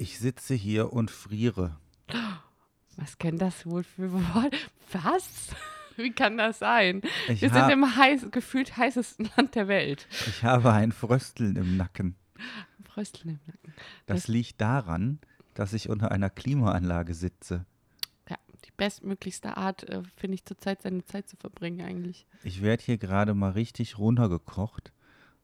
[0.00, 1.76] Ich sitze hier und friere.
[2.96, 4.56] Was kann das wohl für Wort?
[4.92, 5.50] Was?
[5.96, 7.02] Wie kann das sein?
[7.28, 10.08] Ich Wir sind im heiß, gefühlt heißesten Land der Welt.
[10.26, 12.16] Ich habe ein Frösteln im Nacken.
[12.82, 13.74] Frösteln im Nacken.
[14.06, 15.18] Das liegt daran,
[15.52, 17.66] dass ich unter einer Klimaanlage sitze.
[18.30, 22.26] Ja, die bestmöglichste Art, äh, finde ich, zurzeit seine Zeit zu verbringen eigentlich.
[22.42, 24.94] Ich werde hier gerade mal richtig runtergekocht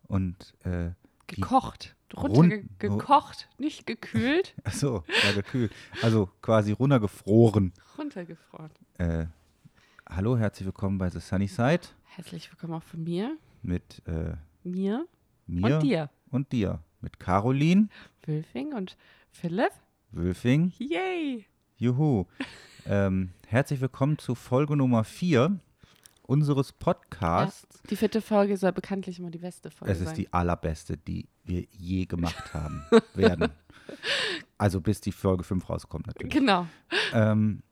[0.05, 0.93] und äh,
[1.27, 1.97] Gekocht.
[2.17, 5.73] Runtergekocht, nicht gekühlt, achso, ja gekühlt.
[6.03, 7.73] Also quasi runtergefroren.
[7.99, 8.71] runtergefroren.
[8.99, 9.27] Äh,
[10.09, 15.07] hallo, herzlich willkommen bei The Sunny Side Herzlich willkommen auch von mir, mit äh, mir
[15.49, 16.11] mir und dir.
[16.31, 16.79] und dir.
[17.01, 17.89] Mit Caroline
[18.25, 18.97] Wülfing und
[19.33, 19.73] Philipp.
[20.13, 20.73] Wülfing.
[20.79, 21.45] Yay!
[21.77, 22.27] Juhu.
[22.87, 25.59] ähm, herzlich willkommen zu Folge Nummer 4
[26.27, 27.83] unseres Podcasts.
[27.91, 30.09] Die vierte Folge soll bekanntlich immer die beste Folge Es sein.
[30.09, 32.83] ist die allerbeste, die wir je gemacht haben
[33.15, 33.51] werden.
[34.59, 36.33] Also bis die Folge 5 rauskommt natürlich.
[36.33, 36.67] Genau.
[37.13, 37.63] Ähm,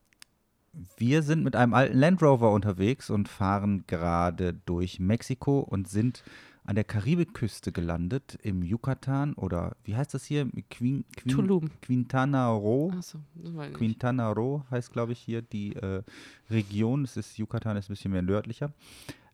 [0.96, 6.22] wir sind mit einem alten Land Rover unterwegs und fahren gerade durch Mexiko und sind
[6.64, 10.48] an der Karibikküste gelandet, im Yucatan oder wie heißt das hier?
[10.70, 11.70] Quin, Quin, Tulum.
[11.82, 12.90] Quintana Roo.
[12.90, 13.74] Nicht.
[13.74, 16.02] Quintana Roo heißt, glaube ich, hier die äh,
[16.50, 17.04] Region.
[17.04, 18.72] Es ist Yucatan, ist ein bisschen mehr nördlicher.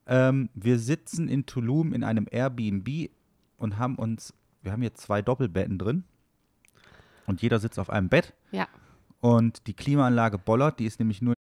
[0.07, 3.11] Ähm, wir sitzen in Tulum in einem Airbnb
[3.59, 6.05] und haben uns, wir haben hier zwei Doppelbetten drin
[7.27, 8.67] und jeder sitzt auf einem Bett Ja,
[9.21, 11.35] und die Klimaanlage bollert, die ist nämlich nur.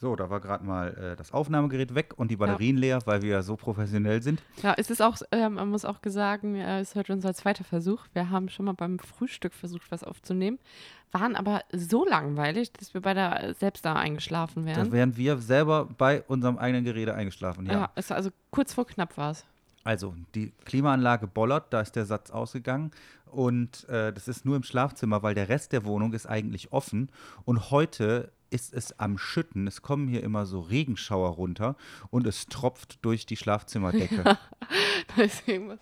[0.00, 3.30] So, da war gerade mal äh, das Aufnahmegerät weg und die Batterien leer, weil wir
[3.30, 4.40] ja so professionell sind.
[4.62, 7.64] ja, es ist auch, ähm, man muss auch sagen, äh, es ist heute unser zweiter
[7.64, 8.06] Versuch.
[8.12, 10.58] Wir haben schon mal beim Frühstück versucht, was aufzunehmen,
[11.10, 14.92] waren aber so langweilig, dass wir beide selbst da eingeschlafen Da wären.
[14.92, 17.66] wären wir selber bei unserem eigenen Gerede eingeschlafen.
[17.66, 17.72] Ja.
[17.72, 19.44] ja, es war also kurz vor knapp war es.
[19.88, 22.90] Also, die Klimaanlage bollert, da ist der Satz ausgegangen.
[23.24, 27.10] Und äh, das ist nur im Schlafzimmer, weil der Rest der Wohnung ist eigentlich offen.
[27.46, 29.66] Und heute ist es am Schütten.
[29.66, 31.74] Es kommen hier immer so Regenschauer runter
[32.10, 34.36] und es tropft durch die Schlafzimmerdecke.
[35.16, 35.78] Da ist irgendwas.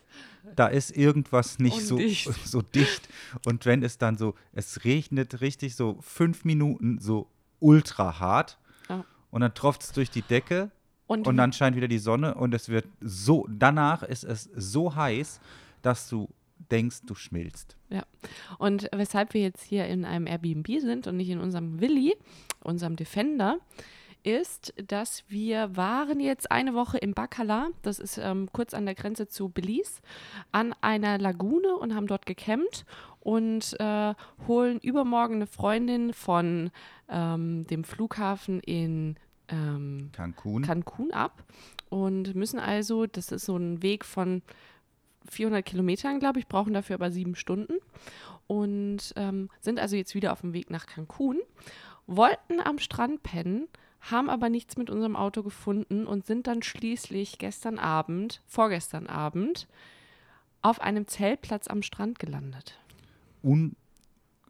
[0.55, 1.99] da ist irgendwas nicht so,
[2.45, 3.09] so dicht.
[3.45, 7.29] Und wenn es dann so, es regnet richtig so fünf Minuten so
[7.59, 8.57] ultra hart
[8.89, 9.05] Ja.
[9.33, 10.71] und dann tropft es durch die Decke
[11.07, 14.95] Und, und dann scheint wieder die Sonne und es wird so, danach ist es so
[14.95, 15.41] heiß,
[15.83, 16.29] dass du
[16.71, 17.77] denkst, du schmilzt.
[18.59, 22.17] Und weshalb wir jetzt hier in einem Airbnb sind und nicht in unserem Willi,
[22.63, 23.59] unserem Defender,
[24.27, 28.97] ist, dass wir waren jetzt eine Woche im Bacala, das ist ähm, kurz an der
[28.97, 30.01] Grenze zu Belize,
[30.51, 32.85] an einer Lagune und haben dort gecampt
[33.21, 34.15] und äh,
[34.49, 36.71] holen übermorgen eine Freundin von
[37.09, 39.17] ähm, dem Flughafen in
[39.49, 40.63] ähm, Cancun.
[40.63, 41.45] Cancun ab
[41.89, 44.43] und müssen also, das ist so ein Weg von
[45.29, 47.75] 400 Kilometern, glaube ich, brauchen dafür aber sieben Stunden
[48.47, 51.39] und ähm, sind also jetzt wieder auf dem Weg nach Cancun,
[52.07, 53.69] wollten am Strand pennen,
[54.01, 59.67] haben aber nichts mit unserem Auto gefunden und sind dann schließlich gestern Abend, vorgestern Abend,
[60.63, 62.79] auf einem Zeltplatz am Strand gelandet.
[63.43, 63.77] Un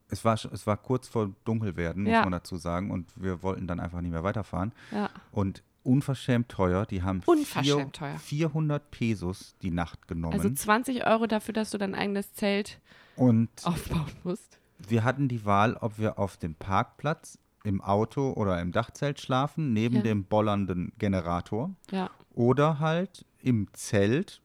[0.09, 2.23] es, war, es war kurz vor Dunkelwerden, muss Ja.
[2.23, 2.91] man dazu sagen.
[2.91, 4.73] Und wir wollten dann einfach nicht mehr weiterfahren.
[4.93, 5.11] Ja.
[5.33, 6.85] Und unverschämt teuer.
[6.87, 8.19] Die haben Unverschämt vier, teuer.
[8.19, 10.35] 400 Pesos die Nacht genommen.
[10.35, 12.81] Also 20 Euro dafür, dass du dein eigenes Zelt
[13.17, 14.59] und aufbauen musst.
[14.79, 19.73] wir hatten die Wahl, ob wir auf dem Parkplatz, im Auto oder im Dachzelt schlafen,
[19.73, 20.03] neben Ja.
[20.03, 21.71] dem bollernden Generator.
[21.91, 22.11] Ja.
[22.33, 24.41] Oder halt im Zelt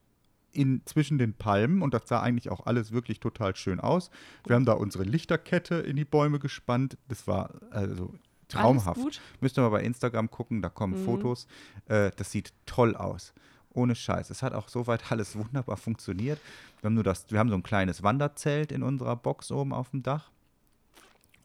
[0.52, 1.82] in, zwischen den Palmen.
[1.82, 4.10] Und das sah eigentlich auch alles wirklich total schön aus.
[4.46, 6.96] Wir haben da unsere Lichterkette in die Bäume gespannt.
[7.08, 8.14] Das war also
[8.48, 9.20] traumhaft.
[9.40, 11.04] Müsst ihr mal bei Instagram gucken, da kommen Mhm.
[11.04, 11.46] Fotos.
[11.86, 13.32] Äh, das sieht toll aus.
[13.74, 14.28] Ohne Scheiß.
[14.28, 16.38] Es hat auch soweit alles wunderbar funktioniert.
[16.80, 19.90] Wir haben nur das, wir haben so ein kleines Wanderzelt in unserer Box oben auf
[19.90, 20.30] dem Dach.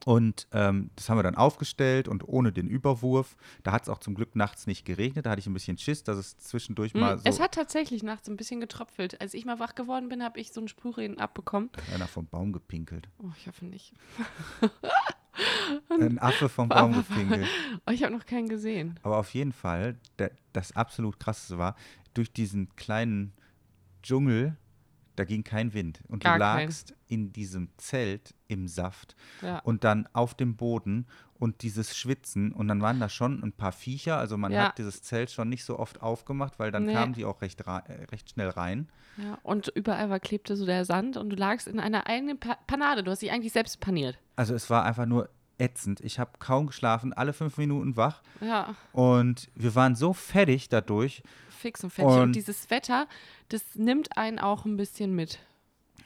[0.08, 3.36] Und ähm, das haben wir dann aufgestellt und ohne den Überwurf.
[3.62, 5.26] Da hat es auch zum Glück nachts nicht geregnet.
[5.26, 8.02] Da hatte ich ein bisschen Schiss, dass es zwischendurch Mm, mal so Es hat tatsächlich
[8.02, 9.20] nachts ein bisschen getröpfelt.
[9.20, 11.68] Als ich mal wach geworden bin, habe ich so einen Sprühreden abbekommen.
[11.92, 13.10] einer vom Baum gepinkelt.
[13.18, 13.92] Oh, ich hoffe nicht.
[15.90, 17.46] Ein Affe vom Baum gepinkelt.
[17.86, 18.98] Oh, ich habe noch keinen gesehen.
[19.02, 21.76] Aber auf jeden Fall, der, das absolut krasseste war,
[22.14, 23.34] durch diesen kleinen
[24.02, 24.56] Dschungel,
[25.18, 26.00] da ging kein Wind.
[26.08, 26.60] Und Gar du kein.
[26.62, 29.58] lagst in diesem Zelt im Saft Ja.
[29.60, 32.52] und dann auf dem Boden und dieses Schwitzen.
[32.52, 34.18] Und dann waren da schon ein paar Viecher.
[34.18, 34.64] Also man Ja.
[34.68, 36.92] hat dieses Zelt schon nicht so oft aufgemacht, weil dann Nee.
[36.94, 37.70] kamen die auch recht, äh,
[38.10, 38.88] recht schnell rein.
[39.16, 39.38] ja.
[39.42, 43.02] Und überall war klebte so der Sand und du lagst in einer eigenen pa Panade.
[43.02, 44.18] Du hast dich eigentlich selbst paniert.
[44.36, 46.00] Also es war einfach nur ätzend.
[46.00, 48.22] Ich habe kaum geschlafen, alle fünf Minuten wach.
[48.40, 51.22] Ja, Und wir waren so fertig dadurch.
[51.50, 52.14] fix und fertig.
[52.14, 53.08] Und, Und- dieses Wetter,
[53.48, 55.40] das nimmt einen auch ein bisschen mit.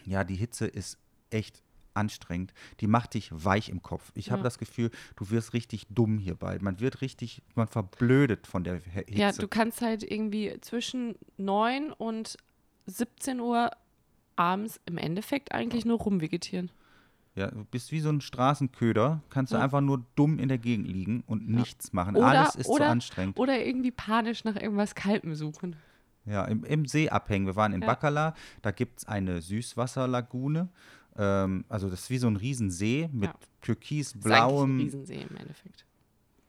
[0.07, 0.99] Ja, die Hitze ist
[1.31, 1.63] echt
[1.95, 2.55] anstrengend.
[2.81, 4.11] Die macht dich weich im Kopf.
[4.15, 4.45] Ich habe Ja.
[4.45, 6.59] das Gefühl, du wirst richtig dumm hierbei.
[6.63, 9.13] Man wird richtig, man verblödet von der Hitze.
[9.13, 12.39] Ja, du kannst halt irgendwie zwischen 9 und
[12.87, 13.71] 17 Uhr
[14.37, 16.71] abends im Endeffekt eigentlich nur rumvegetieren.
[17.35, 19.63] Ja, du bist wie so ein Straßenköder, kannst du Ja.
[19.65, 22.15] einfach nur dumm in der Gegend liegen und nichts machen.
[22.17, 23.39] Oder- Alles ist oder- zu anstrengend.
[23.39, 25.77] Oder irgendwie panisch nach irgendwas Kaltem suchen.
[26.27, 27.47] Ja, im, im See abhängen.
[27.47, 27.87] Wir waren in Ja.
[27.87, 30.69] Bacala, da gibt es eine Süßwasserlagune.
[31.17, 33.31] Ähm, also das ist wie so ein Riesensee mit Ja.
[33.31, 35.85] Ist eigentlich ein türkisblauem, Riesensee im Endeffekt.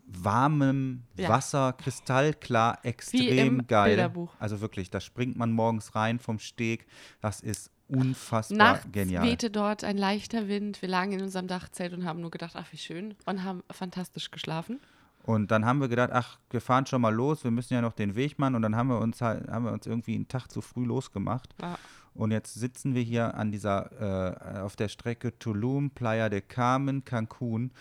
[0.05, 1.29] warmem Ja.
[1.29, 3.91] Wasser, kristallklar, extrem geil.
[3.95, 4.35] Bilderbuch.
[4.39, 6.85] Also wirklich, da springt man morgens rein vom Steg.
[7.21, 9.23] Das ist unfassbar Nachts genial.
[9.23, 10.81] wehte dort ein leichter Wind.
[10.81, 13.15] Wir lagen in unserem Dachzelt und haben nur gedacht, ach wie schön.
[13.25, 14.79] Und haben fantastisch geschlafen.
[15.23, 17.93] Und dann haben wir gedacht, ach, wir fahren schon mal los, wir müssen ja noch
[17.93, 18.55] den Weg machen.
[18.55, 21.55] Und dann haben wir uns halt, haben wir uns irgendwie einen Tag zu früh losgemacht.
[21.61, 21.77] Ja.
[22.13, 27.05] Und jetzt sitzen wir hier an dieser, äh, auf der Strecke Tulum, Playa de Carmen,
[27.05, 27.71] Cancun.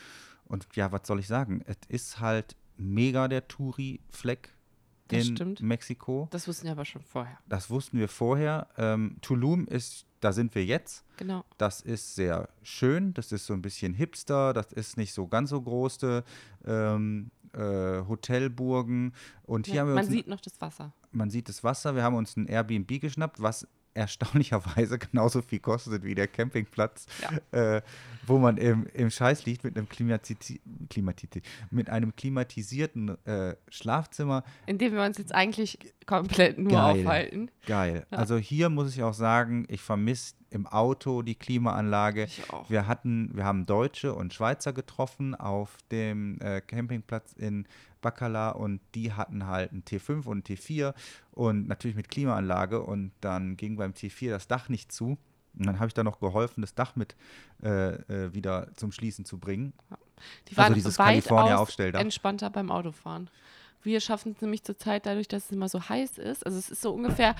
[0.45, 1.63] Und ja, was soll ich sagen?
[1.67, 4.51] Es ist halt mega der Touri-Fleck
[5.13, 5.61] Das in stimmt.
[5.63, 6.29] Mexiko.
[6.31, 7.39] Das wussten wir aber schon vorher.
[7.49, 8.69] Das wussten wir vorher.
[8.77, 11.05] Ähm, Tulum ist, da sind wir jetzt.
[11.17, 11.45] Genau.
[11.59, 13.15] Das ist sehr schön.
[13.15, 14.53] Das ist so ein bisschen hipster.
[14.53, 16.25] Das ist nicht so ganz so große
[16.65, 17.59] ähm, äh,
[18.09, 19.13] Hotelburgen.
[19.45, 20.93] Und hier Ja, haben wir man sieht noch das Wasser.
[21.11, 21.95] man sieht das Wasser.
[21.95, 27.07] Wir haben uns ein Airbnb geschnappt, was erstaunlicherweise genauso viel kostet wie der Campingplatz,
[27.51, 27.83] äh,
[28.27, 30.61] wo man im, im Scheiß liegt mit einem, Klimatisi
[31.71, 34.45] mit einem klimatisierten äh, Schlafzimmer.
[34.67, 37.01] In dem wir uns jetzt eigentlich komplett nur Geil.
[37.01, 37.51] aufhalten.
[37.67, 38.07] Geil.
[38.11, 38.19] Ja.
[38.19, 42.29] Also hier muss ich auch sagen, ich vermisse im Auto die Klimaanlage.
[42.69, 47.67] Wir hatten, wir haben Deutsche und Schweizer getroffen auf dem äh, Campingplatz in
[48.01, 50.95] Bacala und die hatten halt einen T5 und einen T4
[51.33, 55.19] und natürlich mit Klimaanlage und dann ging beim T4 das Dach nicht zu.
[55.59, 57.15] Und dann habe ich da noch geholfen, das Dach mit
[57.63, 59.73] äh, äh, wieder zum Schließen zu bringen.
[60.49, 61.99] Die Also waren dieses California-Aufstelldach.
[61.99, 63.29] weitaus entspannter beim Autofahren.
[63.83, 66.47] Wir schaffen es nämlich zurzeit dadurch, dass es immer so heiß ist.
[66.47, 67.35] Also es ist so ungefähr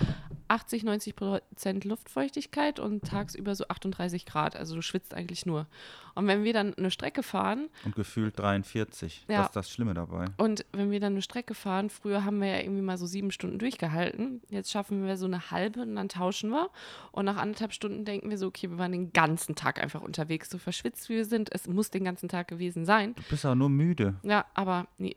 [0.49, 4.57] 80, 90 Prozent Luftfeuchtigkeit und tagsüber so 38 Grad.
[4.57, 5.67] Also du schwitzt eigentlich nur.
[6.15, 9.25] Und wenn wir dann eine Strecke fahren Und gefühlt 43.
[9.29, 9.39] Ja.
[9.39, 10.27] Das ist das Schlimme dabei.
[10.37, 13.31] und wenn wir dann eine Strecke fahren, früher haben wir ja irgendwie mal so sieben
[13.31, 14.43] Stunden durchgehalten.
[14.51, 16.71] Jetzt schaffen wir so eine halbe und dann tauschen wir.
[17.13, 20.51] Und nach anderthalb Stunden denken wir so, okay, wir waren den ganzen Tag einfach unterwegs.
[20.51, 23.15] So verschwitzt wie wir sind, es muss den ganzen Tag gewesen sein.
[23.15, 24.17] Du bist auch nur müde.
[24.23, 25.17] Ja, aber nee,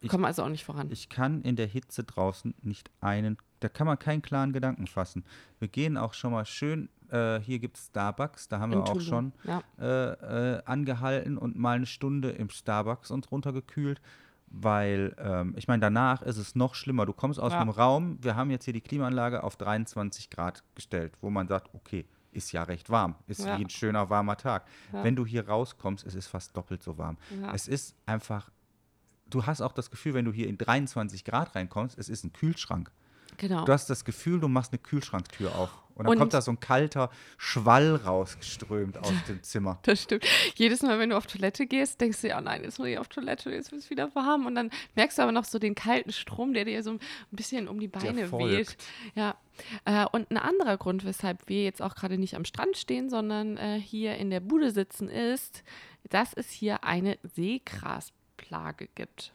[0.00, 0.90] Ich- kommen also auch nicht voran.
[0.90, 5.24] Ich kann in der Hitze draußen nicht einen, da kann man keinen klaren Gedanken fassen.
[5.58, 8.84] Wir gehen auch schon mal schön, äh, hier gibt es Starbucks, da haben wir In
[8.84, 9.62] auch schon Ja.
[9.78, 14.00] äh, äh, angehalten und mal eine Stunde im Starbucks uns runtergekühlt,
[14.48, 17.06] weil ähm, ich meine, danach ist es noch schlimmer.
[17.06, 17.60] Du kommst aus Ja.
[17.60, 21.74] einem Raum, wir haben jetzt hier die Klimaanlage auf 23 Grad gestellt, wo man sagt,
[21.74, 23.58] okay, ist ja recht warm, ist Ja.
[23.58, 24.64] wie ein schöner warmer Tag.
[24.92, 27.16] Wenn du hier rauskommst, es ist fast doppelt so warm.
[27.52, 28.50] Es ist einfach,
[29.30, 32.32] du hast auch das Gefühl, wenn du hier in 23 Grad reinkommst, es ist ein
[32.32, 32.90] Kühlschrank.
[33.36, 33.64] Genau.
[33.64, 35.70] Du hast das Gefühl, du machst eine Kühlschranktür auf.
[35.94, 39.78] Und dann Und- kommt da so ein kalter Schwall rausgeströmt aus dem Zimmer.
[39.82, 40.24] Das stimmt.
[40.56, 42.98] Jedes Mal, wenn du auf Toilette gehst, denkst du ja, oh nein, jetzt muss ich
[42.98, 44.46] auf Toilette, jetzt wird es wieder warm.
[44.46, 47.00] Und dann merkst du aber noch so den kalten Strom, der dir so ein
[47.30, 48.76] bisschen um die Beine weht.
[49.14, 49.36] Ja.
[49.84, 53.56] Äh, und ein anderer Grund, weshalb wir jetzt auch gerade nicht am Strand stehen, sondern
[53.58, 55.62] äh, hier in der Bude sitzen, ist,
[56.08, 57.18] dass es hier eine
[58.50, 59.32] Seegrasplage gibt.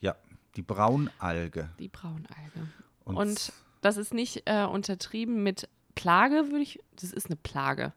[0.00, 0.16] Ja,
[0.56, 1.70] die Braunalge.
[1.78, 2.68] Die Braunalge.
[3.04, 6.80] Und, Und das ist nicht äh, untertrieben mit Plage, würde ich.
[6.96, 7.92] Das ist eine Plage.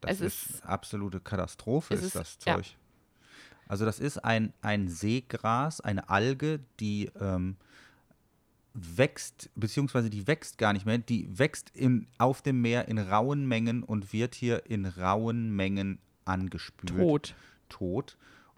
[0.00, 2.56] das es ist, ist- absolute Katastrophe, ist, ist- das ja.
[2.56, 2.76] Zeug.
[3.68, 7.56] Also das ist ein, ein Seegras, eine Alge, die ähm,
[8.74, 13.44] wächst, beziehungsweise die wächst gar nicht mehr, die wächst in, auf dem Meer in rauen
[13.48, 16.96] Mengen und wird hier in rauen Mengen angespült.
[16.96, 17.34] Tot.
[17.68, 18.16] tot.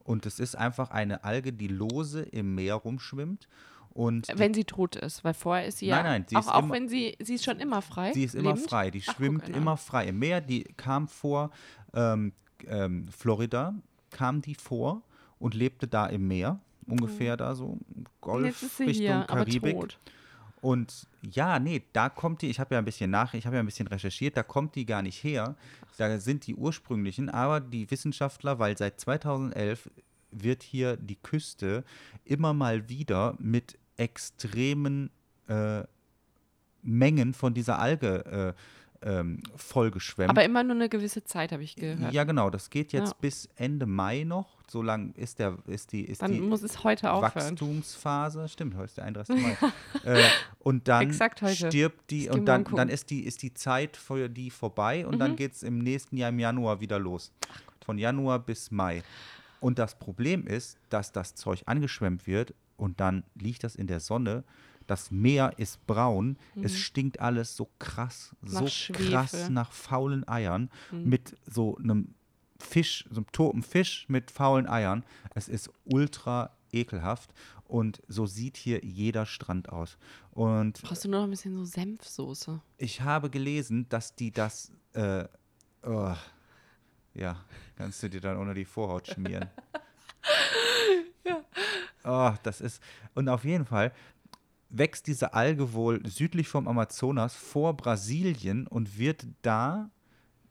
[0.09, 3.47] Und es ist einfach eine Alge, die lose im Meer rumschwimmt.
[3.91, 5.97] Und Wenn sie tot ist, weil vorher ist sie ja.
[5.97, 8.13] Nein, nein, sie auch, auch immer- wenn sie, sie ist schon immer frei.
[8.15, 8.71] sie ist immer lebend.
[8.71, 9.77] frei, die Ach, guck schwimmt einer immer an.
[9.77, 10.41] frei im Meer.
[10.41, 11.51] Die kam vor
[11.95, 12.33] ähm,
[12.67, 13.75] ähm, Florida,
[14.11, 15.03] kam die vor
[15.39, 16.59] und lebte da im Meer.
[16.87, 17.77] Ungefähr da so,
[18.23, 19.99] Golf Richtung Karibik.
[20.61, 23.61] Und ja, nee, da kommt die, ich habe ja ein bisschen nach, ich habe ja
[23.61, 25.57] ein bisschen recherchiert, da kommt die gar nicht her.
[25.97, 29.91] Da sind die ursprünglichen, aber die Wissenschaftler, weil seit 2011
[30.31, 31.85] wird hier die Küste
[32.25, 35.11] immer mal wieder mit extremen
[35.49, 35.83] äh,
[36.83, 38.55] Mengen von dieser Alge
[39.03, 40.31] ähm, vollgeschwemmt.
[40.31, 42.13] Aber immer nur eine gewisse Zeit, habe ich gehört.
[42.13, 42.51] Ja, genau.
[42.51, 43.17] Das geht jetzt Ja.
[43.21, 44.59] bis Ende Mai noch.
[44.71, 47.33] So lang ist, der, ist die, ist Dann die muss es heute aufhören.
[47.35, 48.49] Wachstumsphase.
[48.49, 49.37] Stimmt, heute ist der 31.
[49.41, 49.57] Mai.
[50.05, 50.23] äh,
[50.59, 55.07] und dann stirbt die und dann, dann ist, die, ist die Zeit für die vorbei
[55.07, 55.19] und Mhm.
[55.21, 57.33] dann geht es im nächsten Jahr im Januar wieder los.
[57.85, 59.03] Von Januar bis Mai.
[59.61, 64.01] Und das Problem ist, dass das Zeug angeschwemmt wird und dann liegt das in der
[64.01, 64.45] Sonne.
[64.89, 68.53] Das Meer ist braun, es stinkt alles so krass, Mhm.
[68.53, 69.11] Nach so Schwefel.
[69.11, 71.09] krass nach faulen Eiern Mhm.
[71.09, 72.15] mit so einem
[72.59, 75.05] Fisch, so einem toten Fisch mit faulen Eiern.
[75.35, 77.33] Es ist ultra ekelhaft
[77.67, 79.97] und so sieht hier jeder Strand aus.
[80.33, 82.61] Und Brauchst du nur noch ein bisschen so Senfsoße?
[82.79, 85.25] ich habe gelesen, dass die das, äh,
[85.85, 86.15] oh,
[87.15, 87.37] ja,
[87.77, 89.49] kannst du dir dann unter die Vorhaut schmieren.
[92.05, 92.83] Oh, das ist,
[93.15, 93.93] und auf jeden Fall
[94.71, 99.91] wächst diese Alge wohl südlich vom Amazonas vor Brasilien und wird da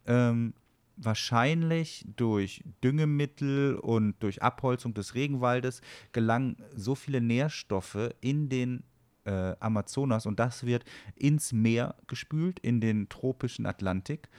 [0.05, 0.53] ähm,
[0.95, 5.81] wahrscheinlich durch Düngemittel und durch Abholzung des Regenwaldes
[6.11, 8.83] gelangen so viele Nährstoffe in den
[9.25, 10.83] äh, Amazonas und das wird
[11.15, 14.29] ins Meer gespült, in den tropischen Atlantik.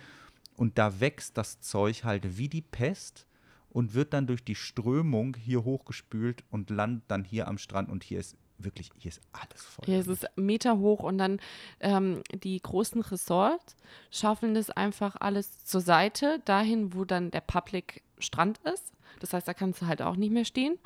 [0.56, 3.28] Und da wächst das Zeug halt wie die Pest
[3.68, 8.02] und wird dann durch die Strömung hier hochgespült und landet dann hier am Strand und
[8.02, 9.84] hier ist wirklich, hier ist alles voll.
[9.86, 11.40] Hier ist es Meter hoch und dann
[11.80, 13.76] ähm, die großen Resorts
[14.10, 18.92] schaufeln das einfach alles zur Seite, dahin, wo dann der Public Strand ist.
[19.20, 20.78] Das heißt, da kannst du halt auch nicht mehr stehen.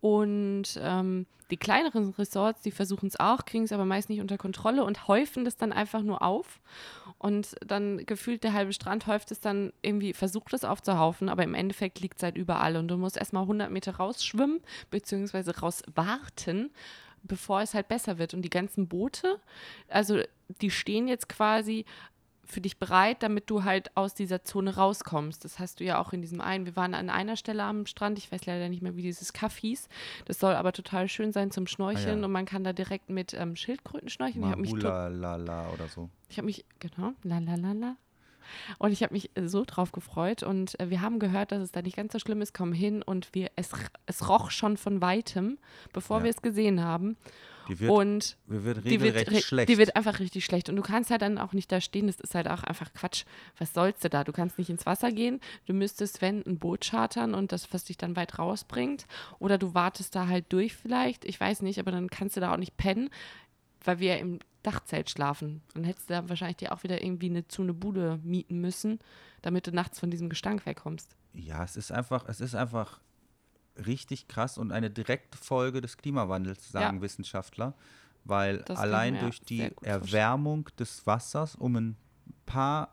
[0.00, 4.38] Und ähm, die kleineren Resorts, die versuchen es auch, kriegen es aber meist nicht unter
[4.38, 6.60] Kontrolle und häufen das dann einfach nur auf.
[7.18, 11.54] Und dann gefühlt der halbe Strand häuft es dann irgendwie, versucht es aufzuhaufen, aber im
[11.54, 12.76] Endeffekt liegt es halt überall.
[12.76, 16.70] Und du musst erstmal 100 Meter rausschwimmen, beziehungsweise rauswarten,
[17.24, 18.34] bevor es halt besser wird.
[18.34, 19.40] Und die ganzen Boote,
[19.88, 20.20] also
[20.60, 21.84] die stehen jetzt quasi
[22.46, 25.44] für dich bereit, damit du halt aus dieser Zone rauskommst.
[25.46, 26.66] Das hast du ja auch in diesem einen.
[26.66, 29.56] Wir waren an einer Stelle am Strand, ich weiß leider nicht mehr, wie dieses Kaff
[29.56, 29.88] hieß.
[30.26, 32.24] Das soll aber total schön sein zum Schnorcheln Ah, ja.
[32.26, 34.44] und man kann da direkt mit ähm, Schildkröten schnorcheln.
[34.44, 36.10] Ich habe mich, Mahula la la oder so.
[36.28, 37.96] ich hab mich, genau, la la la la.
[38.78, 41.72] Und ich habe mich äh, so drauf gefreut und äh, wir haben gehört, dass es
[41.72, 43.70] da nicht ganz so schlimm ist, kommen hin und wir, es,
[44.06, 45.58] es roch schon von weitem,
[45.92, 46.24] bevor Ja.
[46.24, 47.16] wir es gesehen haben.
[47.66, 49.70] Die wird, und die wird die wird, schlecht.
[49.70, 50.68] die wird einfach richtig schlecht.
[50.68, 52.08] Und du kannst halt dann auch nicht da stehen.
[52.08, 53.24] Das ist halt auch einfach Quatsch.
[53.58, 54.22] Was sollst du da?
[54.22, 55.40] Du kannst nicht ins Wasser gehen.
[55.64, 59.06] Du müsstest, wenn, ein Boot chartern und das, was dich dann weit rausbringt.
[59.38, 61.24] Oder du wartest da halt durch vielleicht.
[61.24, 63.08] Ich weiß nicht, aber dann kannst du da auch nicht pennen,
[63.82, 65.62] weil wir im Dachzelt schlafen.
[65.74, 68.98] Dann hättest du da wahrscheinlich dir auch wieder irgendwie eine, zu eine Bude mieten müssen,
[69.42, 71.14] damit du nachts von diesem Gestank wegkommst.
[71.32, 73.00] Ja, es ist einfach, es ist einfach
[73.86, 77.02] richtig krass und eine direkte Folge des Klimawandels, sagen Ja.
[77.02, 77.74] Wissenschaftler,
[78.24, 79.70] weil Das allein durch die.
[79.82, 81.96] Erwärmung des Wassers um ein
[82.46, 82.88] paar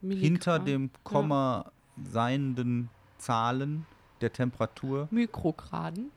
[0.00, 0.64] hinter Milligramm.
[0.64, 1.72] dem Komma
[2.04, 3.86] seienden Zahlen
[4.20, 6.10] der Temperatur, Mikrograden.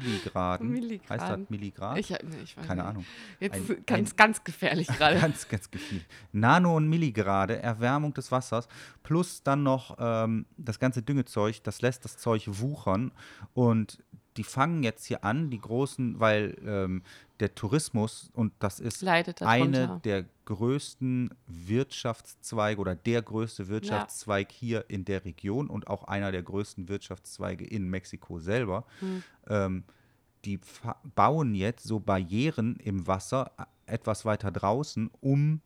[0.00, 1.40] Milligraden, heißt Milligraden.
[1.42, 1.98] das Milligrad?
[1.98, 2.90] Ich, nee, ich weiß Keine nicht.
[2.90, 3.04] Ahnung.
[3.40, 5.20] Jetzt Ein- ganz, ganz gefährlich gerade.
[5.20, 6.00] Ganz, ganz viel.
[6.32, 8.68] Nano- und Milligrade, Erwärmung des Wassers,
[9.02, 13.12] plus dann noch ähm, das ganze Düngezeug, das lässt das Zeug wuchern.
[13.54, 14.02] Und
[14.36, 17.02] die fangen jetzt hier an, die großen, weil ähm,
[17.40, 25.04] der Tourismus, und das ist eine der größten Wirtschaftszweige oder der größte Wirtschaftszweig hier in
[25.04, 28.84] der Region und auch einer der größten Wirtschaftszweige in Mexiko selber.
[29.00, 29.22] Hm.
[29.48, 29.84] Ähm,
[30.44, 30.60] die
[31.14, 35.60] bauen jetzt so Barrieren im Wasser äh, etwas weiter draußen, um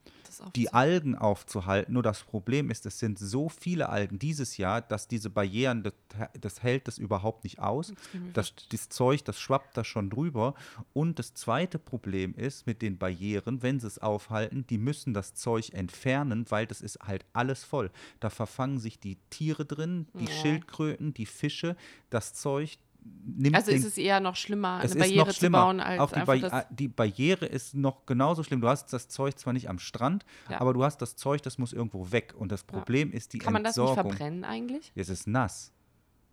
[0.55, 1.93] die Algen aufzuhalten.
[1.93, 5.93] Nur das Problem ist, es sind so viele Algen dieses Jahr, dass diese Barrieren, das,
[6.39, 7.93] das hält das überhaupt nicht aus.
[8.33, 10.53] Das, das Zeug, das schwappt da schon drüber.
[10.93, 15.33] Und das zweite Problem ist mit den Barrieren, wenn sie es aufhalten, die müssen das
[15.33, 17.89] Zeug entfernen, weil das ist halt alles voll.
[18.19, 20.31] Da verfangen sich die Tiere drin, die Ja.
[20.31, 21.75] Schildkröten, die Fische,
[22.09, 25.99] das Zeug nimmt Also den ist es eher noch schlimmer, eine Barriere zu bauen, als
[25.99, 26.65] Auch die, einfach Barri- das.
[26.71, 28.61] die Barriere ist noch genauso schlimm.
[28.61, 30.61] Du hast das Zeug zwar nicht am Strand, Ja.
[30.61, 32.33] aber du hast das Zeug, das muss irgendwo weg.
[32.37, 34.11] Und das Problem ist die Kann man das nicht Entsorgung.
[34.13, 34.91] verbrennen eigentlich?
[34.95, 35.71] es ist nass.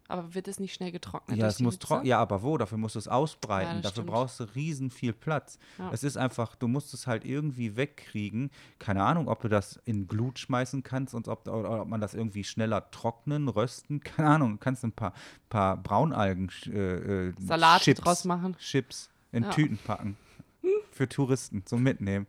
[0.07, 1.39] Aber wird es nicht schnell getrocknet?
[1.39, 1.87] Ja, es muss Hitze?
[1.87, 2.59] tro- ja, aber wo?
[2.59, 3.77] Dafür musst du es ausbreiten.
[3.77, 4.07] Ja, Dafür stimmt.
[4.09, 5.59] brauchst du riesen viel Platz.
[5.79, 5.91] Ja.
[5.93, 8.51] Es ist einfach, du musst es halt irgendwie wegkriegen.
[8.79, 12.13] Keine Ahnung, ob du das in Glut schmeißen kannst und ob, oder ob man das
[12.13, 14.01] irgendwie schneller trocknen, rösten.
[14.05, 14.51] Keine Ahnung.
[14.53, 15.15] Du kannst ein paar,
[15.49, 18.57] paar Braunalgen äh, äh, Salate Chips, draus machen.
[18.59, 19.51] Chips in Ja.
[19.51, 20.19] Tüten packen.
[20.93, 22.27] Für Touristen zum Mitnehmen.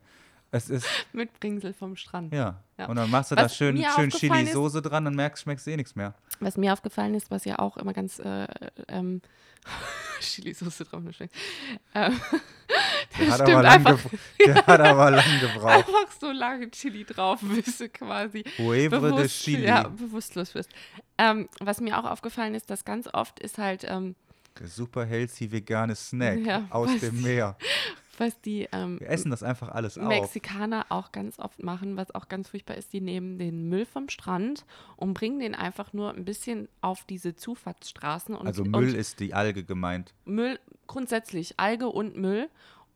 [0.56, 2.34] Es ist, Mitbringsel vom Strand.
[2.34, 2.62] ja.
[2.78, 2.88] Ja.
[2.88, 5.66] Und dann machst du da Was schön, mir schön ist- Chili-Soße dran und merkst, schmeckst
[5.66, 6.14] du eh nichts mehr.
[6.42, 8.48] Was mir aufgefallen ist, was ja auch immer ganz äh,
[8.90, 9.22] ähm,
[10.20, 11.36] Chili-Soße drauf nicht schmeckt.
[11.94, 12.20] Ähm,
[13.20, 14.10] Der hat, aber lang einfach-
[14.46, 15.68] der hat aber lang gebraucht.
[15.88, 19.66] Einfach so lange Chili drauf, bis du quasi Huevre bewusst, Chili.
[19.68, 20.70] ja, bewusstlos wirst.
[21.18, 24.16] Ähm, was mir auch aufgefallen ist, dass ganz oft ist halt, ähm,
[24.60, 27.56] Der super healthy vegane Snack Ja, aus dem Meer.
[28.20, 30.08] Was die ähm, Wir essen das einfach alles auf.
[30.08, 34.10] Mexikaner auch ganz oft machen, was auch ganz furchtbar ist, die nehmen den Müll vom
[34.10, 38.36] Strand und bringen den einfach nur ein bisschen auf diese Zufahrtsstraßen.
[38.36, 40.14] Und, Also und Müll ist die Alge gemeint.
[40.26, 42.50] Müll grundsätzlich, Alge und Müll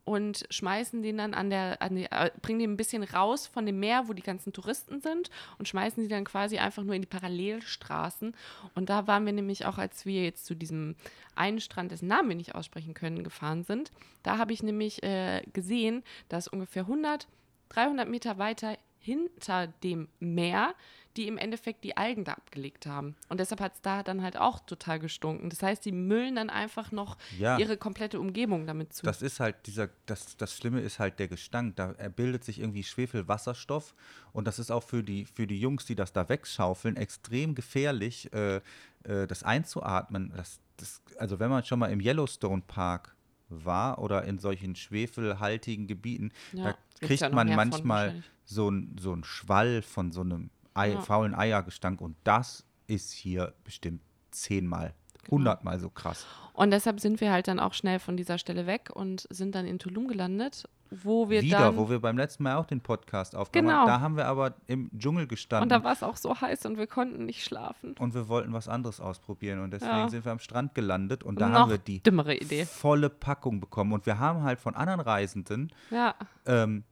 [0.10, 3.68] und schmeißen den dann an der, an die, äh, bringen den ein bisschen raus von
[3.68, 7.04] dem Meer, wo die ganzen Touristen sind und schmeißen die dann quasi einfach nur in
[7.04, 8.34] die Parallelstraßen.
[8.74, 10.96] Und da waren wir nämlich auch, als wir jetzt zu diesem
[11.36, 13.92] einen Strand, dessen Namen wir nicht aussprechen können, gefahren sind,
[14.24, 17.28] da habe ich nämlich äh, gesehen, dass ungefähr 100,
[17.70, 20.74] 300 Meter weiter hinter dem Meer
[21.20, 23.14] die im Endeffekt die Algen da abgelegt haben.
[23.28, 25.50] Und deshalb hat es da dann halt auch total gestunken.
[25.50, 27.58] Das heißt, die müllen dann einfach noch Ja.
[27.58, 29.06] ihre komplette Umgebung damit zu.
[29.06, 31.76] Das ist halt dieser, das, das Schlimme ist halt der Gestank.
[31.76, 33.94] Da bildet sich irgendwie Schwefelwasserstoff
[34.32, 38.32] und das ist auch für die, für die Jungs, die das da wegschaufeln, extrem gefährlich,
[38.34, 38.62] äh,
[39.04, 40.32] äh, das einzuatmen.
[40.38, 43.14] Das, das, also wenn man schon mal im Yellowstone Park
[43.50, 49.26] war oder in solchen schwefelhaltigen Gebieten, Ja, da kriegt man manchmal so ein, so ein
[49.26, 50.50] Schwall von so einem
[50.80, 51.02] Ei, Ja.
[51.02, 54.94] faulen Eiergestank und das ist hier bestimmt zehnmal,
[55.24, 55.32] Genau.
[55.38, 56.26] hundertmal so krass.
[56.54, 59.66] Und deshalb sind wir halt dann auch schnell von dieser Stelle weg und sind dann
[59.66, 61.78] in Tulum gelandet, wo wir Wieder, dann.
[61.78, 63.82] wo wir beim letzten Mal auch den Podcast aufgenommen Genau.
[63.82, 63.88] haben.
[63.88, 65.64] Da haben wir aber im Dschungel gestanden.
[65.64, 67.96] und da war es auch so heiß und wir konnten nicht schlafen.
[68.00, 70.10] und wir wollten was anderes ausprobieren und deswegen Ja.
[70.10, 72.66] sind wir am Strand gelandet und da Noch haben wir die dümmere Idee.
[72.66, 76.16] volle Packung bekommen und wir haben halt von anderen Reisenden Ja,
[76.48, 76.84] ähm,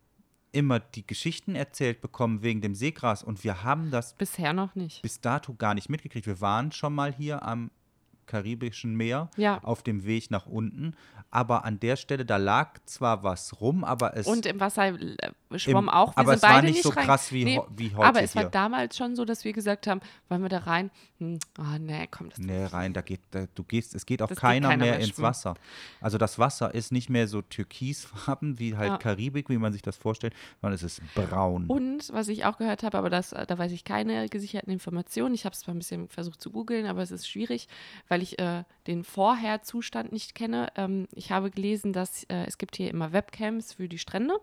[0.51, 5.01] immer die Geschichten erzählt bekommen wegen dem Seegras und wir haben das bisher noch nicht.
[5.01, 6.27] bis dato gar nicht mitgekriegt.
[6.27, 7.72] Wir waren schon mal hier am
[8.27, 9.60] Karibischen Meer Ja.
[9.63, 10.93] auf dem Weg nach unten,
[11.31, 15.15] aber an der Stelle, da lag zwar was rum, aber es Und im Wasser äh,
[15.57, 16.15] schwamm Im- auch.
[16.15, 17.05] Wir aber es war beide nicht so rein.
[17.05, 18.51] krass wie ho- wie heute Aber es war hier.
[18.51, 20.91] damals schon so, dass wir gesagt haben, wollen wir da rein?
[21.19, 24.27] Hm, oh, nee, komm, das Nee, rein, da geht, da, du gehst, es geht auch
[24.27, 25.27] Das geht keiner, keiner mehr mehr ins schwimmen.
[25.29, 25.55] Wasser.
[26.00, 28.98] Also das Wasser ist nicht mehr so türkisfarben wie halt Ja.
[28.98, 31.65] Karibik, wie man sich das vorstellt, sondern es ist braun.
[31.67, 35.34] Und was ich auch gehört habe, aber das, da weiß ich keine gesicherten Informationen.
[35.36, 37.67] Ich habe es zwar ein bisschen versucht zu googeln, aber es ist schwierig,
[38.07, 40.72] weil ich äh, den Vorherzustand nicht kenne.
[40.76, 44.40] Ähm, ich habe gelesen, dass äh, es gibt hier immer Webcams für die Strände.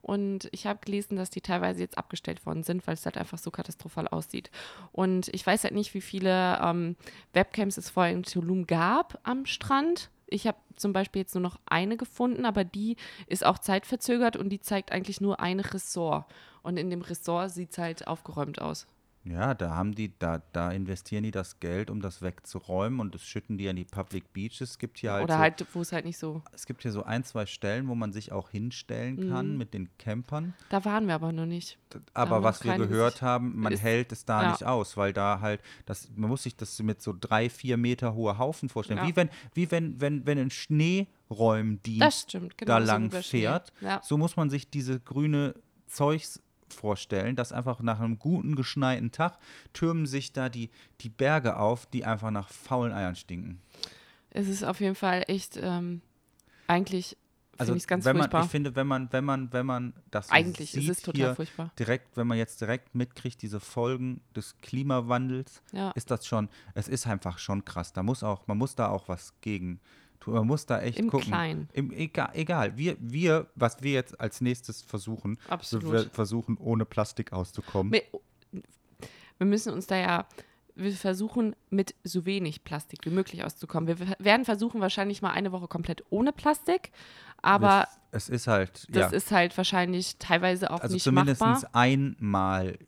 [0.00, 3.38] Und ich habe gelesen, dass die teilweise jetzt abgestellt worden sind, weil es halt einfach
[3.38, 4.50] so katastrophal aussieht.
[4.92, 6.96] Und ich weiß halt nicht, wie viele ähm,
[7.32, 10.10] Webcams es vorher in Tulum gab am Strand.
[10.26, 14.50] Ich habe zum Beispiel jetzt nur noch eine gefunden, aber die ist auch zeitverzögert und
[14.50, 16.26] die zeigt eigentlich nur ein Ressort.
[16.62, 18.86] Und in dem Ressort sieht es halt aufgeräumt aus.
[19.24, 23.26] Ja, da haben die, da, da investieren die das Geld, um das wegzuräumen und das
[23.26, 24.60] schütten die an die Public Beaches.
[24.62, 26.40] Es gibt hier halt, Oder so, halt, wo es halt nicht so.
[26.52, 29.58] es gibt hier so ein, zwei Stellen, wo man sich auch hinstellen kann Mhm.
[29.58, 30.54] mit den Campern.
[30.70, 31.78] Da waren wir aber noch nicht.
[32.14, 34.50] Aber was wir gehört Gesicht- haben, man ist- hält es da ja.
[34.52, 38.14] nicht aus, weil da halt, das, man muss sich das mit so drei, vier Meter
[38.14, 39.00] hohe Haufen vorstellen.
[39.00, 39.06] Ja.
[39.08, 42.74] Wie wenn, wie wenn, wenn, wenn ein Schneeräumdienst stimmt, genau.
[42.74, 43.22] da so lang Schnee.
[43.22, 43.72] fährt.
[43.80, 44.00] Ja.
[44.02, 45.54] So muss man sich diese grüne
[45.86, 46.40] Zeugs
[46.74, 49.38] vorstellen, dass einfach nach einem guten geschneiten Tag
[49.72, 53.60] türmen sich da die, die Berge auf, die einfach nach faulen Eiern stinken.
[54.30, 56.02] Es ist auf jeden Fall echt, ähm,
[56.66, 57.16] eigentlich
[57.56, 58.44] Also ganz wenn man, furchtbar.
[58.44, 61.34] ich finde, wenn man, wenn man, wenn man das so eigentlich sieht ist es total
[61.34, 61.72] furchtbar.
[61.78, 65.90] direkt, wenn man jetzt direkt mitkriegt, diese Folgen des Klimawandels, Ja.
[65.92, 67.92] ist das schon, es ist einfach schon krass.
[67.92, 69.80] Da muss auch, man muss da auch was gegen.
[70.26, 71.28] Man muss da echt Im gucken.
[71.28, 71.68] Kleinen.
[71.72, 72.76] Im, egal, egal.
[72.76, 75.92] Wir, wir, was wir jetzt als nächstes versuchen, Absolut.
[75.92, 77.92] wir versuchen, ohne Plastik auszukommen.
[77.92, 78.02] Wir,
[79.38, 80.26] wir müssen uns da ja,
[80.74, 83.86] wir versuchen mit so wenig Plastik wie möglich auszukommen.
[83.98, 86.90] Wir werden versuchen wahrscheinlich mal eine Woche komplett ohne Plastik,
[87.40, 91.40] aber Wir- es ist halt, das ja, ist halt wahrscheinlich teilweise auch also nicht zumindest
[91.40, 91.70] machbar.
[91.74, 92.78] einmal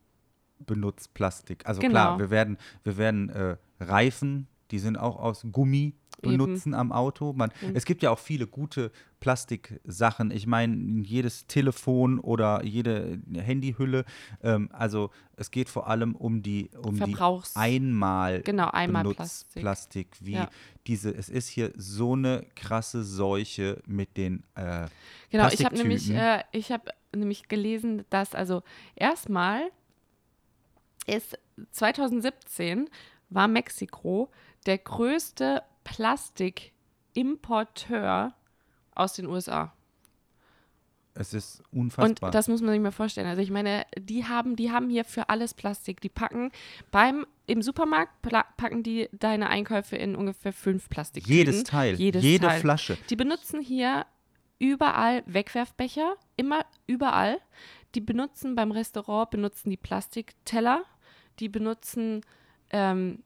[0.58, 1.66] benutzt Plastik.
[1.66, 1.92] Also Genau.
[1.92, 6.36] klar, wir werden, wir werden äh, Reifen, die sind auch aus Gummi Eben.
[6.36, 7.32] benutzen am Auto.
[7.32, 10.30] Man, Es gibt ja auch viele gute Plastiksachen.
[10.30, 14.04] Ich meine, jedes Telefon oder jede Handyhülle.
[14.42, 19.62] Ähm, also es geht vor allem um die um die Verbrauchs- einmal Genau, einmal Plastik.
[19.62, 20.50] Plastik wie Ja.
[20.86, 21.10] diese.
[21.14, 24.86] Es ist hier so eine krasse Seuche mit den äh,
[25.30, 28.62] Genau, ich habe nämlich, äh, ich habe nämlich gelesen, dass also
[28.94, 29.70] erstmal
[31.06, 31.38] ist
[31.72, 32.88] 2017
[33.30, 34.30] war Mexiko
[34.66, 38.34] der größte Plastikimporteur
[38.94, 39.72] aus den USA.
[41.14, 42.30] es ist Und unfassbar.
[42.30, 43.26] das muss man sich mal vorstellen.
[43.26, 46.00] Also ich meine, die haben, die haben hier für alles Plastik.
[46.00, 46.50] Die packen
[46.90, 51.36] beim im Supermarkt packen die deine Einkäufe in ungefähr fünf Plastiktüten.
[51.36, 52.60] Jedes Teil, Jedes jede Teil.
[52.60, 52.96] Flasche.
[53.10, 54.06] Die benutzen hier
[54.60, 57.40] überall Wegwerfbecher, immer überall.
[57.96, 60.84] Die benutzen beim Restaurant, benutzen die Plastikteller,
[61.40, 62.20] die benutzen
[62.70, 63.22] ähm, äh,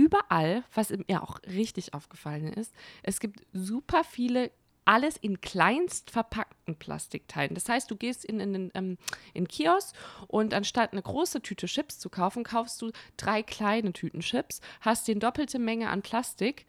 [0.00, 4.50] überall, was mir auch richtig aufgefallen ist, es gibt super viele
[4.86, 7.54] alles in kleinst verpackten Plastikteilen.
[7.54, 8.98] Das heißt, du gehst in, in, in, ähm,
[9.34, 9.94] in Kiosk
[10.26, 15.06] und anstatt eine große Tüte Chips zu kaufen, kaufst du drei kleine Tüten Chips, hast
[15.06, 16.66] die doppelte Menge an Plastik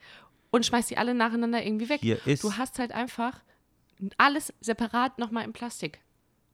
[0.50, 2.02] und schmeißt die alle nacheinander irgendwie weg.
[2.42, 3.40] Du hast halt einfach
[4.18, 6.00] alles separat nochmal in Plastik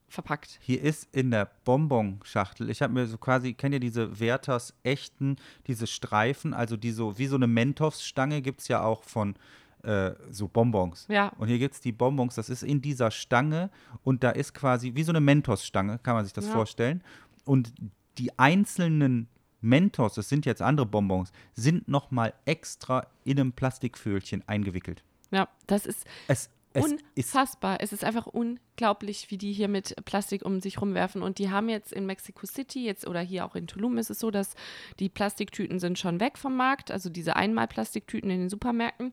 [0.08, 0.58] verpackt.
[0.62, 5.36] Hier ist in der Bonbonschachtel, ich habe mir so quasi, kennt ihr diese Werthers echten,
[5.66, 9.36] diese Streifen, also die so, wie so eine Mentos-Stange gibt es ja auch von
[9.82, 11.06] äh, so Bonbons.
[11.08, 11.28] Ja.
[11.38, 13.70] Und hier gibt es die Bonbons, das ist in dieser Stange
[14.02, 16.52] und da ist quasi wie so eine Mentos-Stange, kann man sich das Ja.
[16.52, 17.02] vorstellen.
[17.44, 17.72] Und
[18.18, 19.28] die einzelnen
[19.60, 25.02] Mentos, das sind jetzt andere Bonbons, sind nochmal extra in einem Plastikfüllchen eingewickelt.
[25.30, 26.48] Ja, das ist Es,
[26.82, 27.78] unfassbar.
[27.80, 31.22] Es ist einfach unglaublich, wie die hier mit Plastik um sich rumwerfen.
[31.22, 34.18] Und die haben jetzt in Mexico City jetzt oder hier auch in Tulum ist es
[34.18, 34.54] so, dass
[34.98, 39.12] die Plastiktüten sind schon weg vom Markt, also diese Einmalplastiktüten in den Supermärkten.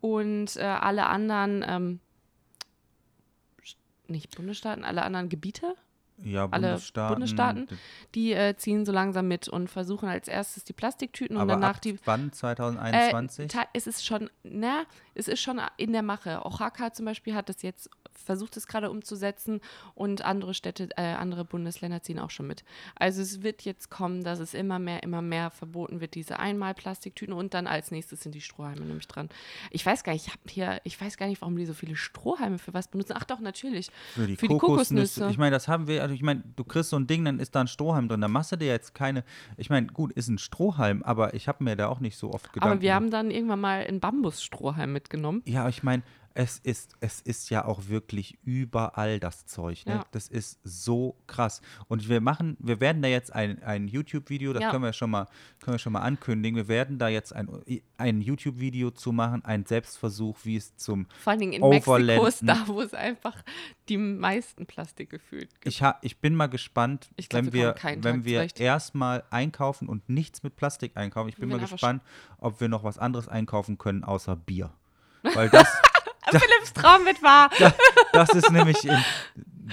[0.00, 2.00] Und äh, alle anderen, ähm,
[4.08, 5.74] nicht Bundesstaaten, alle anderen Gebiete,
[6.24, 7.68] ja, alle Bundesstaaten, Bundesstaaten,
[8.14, 11.76] die äh, ziehen so langsam mit und versuchen als erstes die Plastiktüten und Aber danach
[11.76, 12.28] ab die wann?
[12.28, 13.48] Äh, 2021?
[13.50, 16.40] ta- es ist schon, na, es ist schon in der Mache.
[16.44, 17.88] Oaxaca zum Beispiel hat das jetzt,
[18.24, 19.60] versucht es gerade umzusetzen
[19.94, 22.64] und andere Städte, äh, andere Bundesländer ziehen auch schon mit.
[22.94, 27.34] Also es wird jetzt kommen, dass es immer mehr, immer mehr verboten wird, diese Einmalplastiktüten
[27.34, 29.28] und dann als nächstes sind die Strohhalme nämlich dran.
[29.70, 31.96] Ich weiß gar nicht, ich habe hier, ich weiß gar nicht, warum die so viele
[31.96, 33.14] Strohhalme für was benutzen.
[33.16, 33.90] Ach doch, natürlich.
[34.14, 35.20] Für die, für die Kokosnüsse.
[35.20, 35.30] Kokosnüsse.
[35.30, 37.54] Ich meine, das haben wir, also ich meine, du kriegst so ein Ding, dann ist
[37.54, 38.20] da ein Strohhalm drin.
[38.20, 39.24] Da machst du dir jetzt keine,
[39.56, 42.52] ich meine, gut, ist ein Strohhalm, aber ich habe mir da auch nicht so oft
[42.52, 45.42] Gedanken Aber wir haben dann irgendwann mal einen Bambusstrohhalm mitgenommen.
[45.46, 46.02] Ja, ich meine,
[46.34, 49.84] es ist, es ist ja auch wirklich überall das Zeug.
[49.86, 49.94] Ne?
[49.94, 50.04] Ja.
[50.12, 51.60] Das ist so krass.
[51.88, 54.70] Und wir machen, wir werden da jetzt ein, ein YouTube-Video, das Ja.
[54.70, 55.26] können wir schon mal,
[55.60, 56.56] können wir schon mal ankündigen.
[56.56, 57.48] Wir werden da jetzt ein,
[57.96, 62.26] ein YouTube-Video zu machen, ein Selbstversuch, wie es zum Vor allen Dingen in Mexiko Overlanden.
[62.28, 63.42] ist da, wo es einfach
[63.88, 65.66] die meisten Plastik gefühlt gibt.
[65.66, 70.08] Ich, ha, ich bin mal gespannt, glaub, wenn wir wir, wenn wir erstmal einkaufen und
[70.08, 71.28] nichts mit Plastik einkaufen.
[71.28, 72.02] Ich bin mal gespannt,
[72.38, 74.70] ob wir noch was anderes einkaufen können außer Bier.
[75.22, 75.68] Weil das,
[76.30, 77.50] Philipps Traum wird wahr.
[78.12, 78.96] das ist nämlich in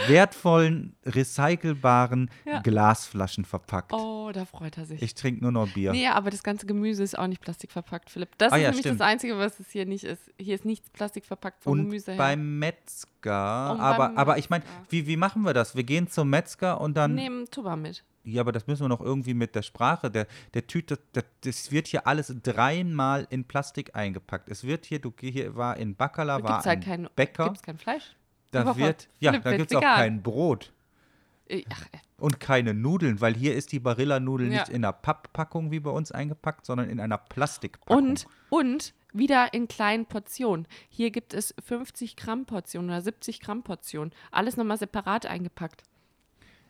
[0.08, 2.60] wertvollen, recycelbaren Ja.
[2.62, 3.94] Glasflaschen verpackt.
[3.94, 5.02] Oh, da freut er sich.
[5.02, 5.92] Ich trinke nur noch Bier.
[5.92, 8.30] Nee, aber das ganze Gemüse ist auch nicht plastikverpackt, Philipp.
[8.38, 9.00] Das Ah ist ja, nämlich stimmt.
[9.00, 10.22] das Einzige, was es hier nicht ist.
[10.38, 12.18] Hier ist nichts plastikverpackt vom Und Gemüse her.
[12.18, 15.76] beim Metzger, Und aber, beim aber ich meine, wie, wie machen wir das?
[15.76, 18.04] Wir gehen zum Metzger und dann, Nehmen Tuba mit.
[18.28, 21.72] Ja, aber das müssen wir noch irgendwie mit der Sprache, der, der Tüte, das, das
[21.72, 24.50] wird hier alles dreimal in Plastik eingepackt.
[24.50, 26.84] Es wird hier, du geh- hier war in Baccala, Da war gibt es halt ein
[26.84, 28.16] kein, Bäcker, gibt's kein Fleisch.
[28.52, 30.74] da wird, ja, da gibt es auch kein Brot.
[31.50, 34.60] Äh, Ach, äh, Und keine Nudeln, weil hier ist die Barilla-Nudel Ja.
[34.60, 37.96] nicht in einer Papppackung wie bei uns eingepackt, sondern in einer Plastikpackung.
[38.10, 40.68] Und, und wieder in kleinen Portionen.
[40.90, 44.12] Hier gibt es 50 Gramm Portionen oder 70 Gramm Portionen.
[44.32, 45.84] Alles nochmal separat eingepackt.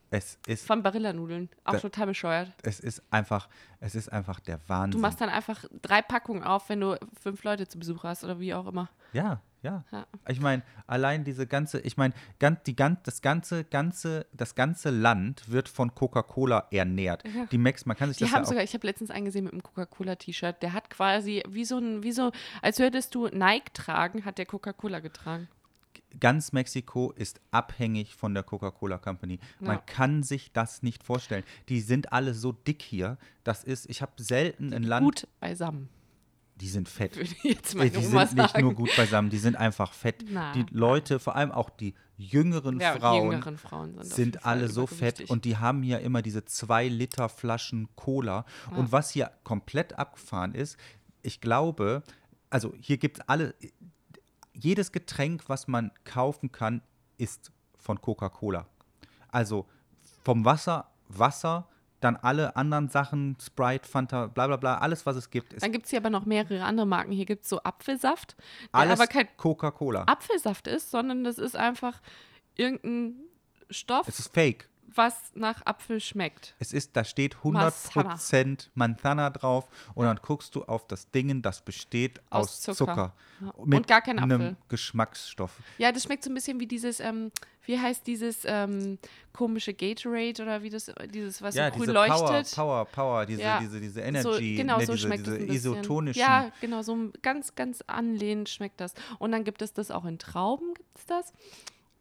[0.09, 1.49] Es ist, Von Barilla-Nudeln.
[1.65, 2.51] Auch Da- total bescheuert.
[2.63, 4.91] es ist einfach, es ist einfach der Wahnsinn.
[4.91, 8.39] Du machst dann einfach drei Packungen auf, wenn du fünf Leute zu Besuch hast oder
[8.39, 8.89] wie auch immer.
[9.13, 9.83] Ja, ja.
[9.91, 10.05] Ja.
[10.29, 14.91] Ich meine, allein diese ganze, ich meine, ganz, die, gan- das ganze, ganze, das ganze
[14.91, 17.23] Land wird von Coca-Cola ernährt.
[17.51, 19.43] Die Max, man kann sich Die das haben ja sogar, ich habe letztens einen gesehen
[19.45, 20.61] mit einem Coca-Cola-T-Shirt.
[20.61, 24.45] Der hat quasi wie so ein, wie so, als würdest du Nike tragen, hat der
[24.45, 25.47] Coca-Cola getragen.
[26.19, 29.39] Ganz Mexiko ist abhängig von der Coca-Cola Company.
[29.59, 29.81] Man Ja.
[29.85, 31.43] kann sich das nicht vorstellen.
[31.69, 33.17] Die sind alle so dick hier.
[33.43, 35.89] Das ist, ich habe selten ein Land, Gut beisammen,
[36.55, 37.15] die sind fett.
[37.15, 38.63] würde jetzt meine die Oma sind nicht sagen.
[38.65, 40.25] nur gut beisammen, die sind einfach fett.
[40.29, 44.45] Na, die Leute, vor allem auch die jüngeren ja, die Frauen, jüngeren Frauen sind, sind
[44.45, 48.45] alle so fett und die haben hier immer diese zwei Liter Flaschen Cola.
[48.75, 50.77] Und was hier komplett abgefahren ist,
[51.21, 52.01] ich glaube,
[52.49, 53.53] also hier gibt es alle,
[54.57, 56.81] jedes Getränk, was man kaufen kann,
[57.17, 58.67] ist von Coca-Cola.
[59.29, 59.67] Also
[60.23, 61.67] vom Wasser, Wasser,
[61.99, 65.71] dann alle anderen Sachen, Sprite, Fanta, bla bla bla, alles, was es gibt, ist Dann
[65.71, 67.11] gibt es hier aber noch mehrere andere Marken.
[67.11, 68.35] Hier gibt es so Apfelsaft,
[68.73, 70.03] der alles aber kein Coca-Cola.
[70.03, 72.01] Apfelsaft ist, sondern das ist einfach
[72.55, 73.15] irgendein
[73.69, 74.69] Stoff, Es ist fake.
[74.93, 76.55] Was nach Apfel schmeckt.
[76.59, 81.61] Es ist, da steht 100% Manzana drauf und dann guckst du auf das Ding, das
[81.61, 83.13] besteht aus, Aus Zucker.
[83.39, 83.57] Zucker.
[83.65, 84.57] Mit Und gar kein einem Apfel.
[84.69, 85.51] Geschmacksstoff.
[85.77, 87.31] Ja, das schmeckt so ein bisschen wie dieses, ähm,
[87.65, 88.97] wie heißt dieses ähm,
[89.33, 92.55] komische Gatorade oder wie das, dieses, was ja, so grün leuchtet.
[92.55, 93.59] Power, Power, Power, diese, Ja.
[93.59, 96.19] diese, diese so, Energy, genau, ne, so diese, schmeckt diese isotonischen.
[96.19, 98.93] Ja, genau, so ganz, ganz anlehnend schmeckt das.
[99.19, 101.33] Und dann gibt es das auch in Trauben, gibt es das.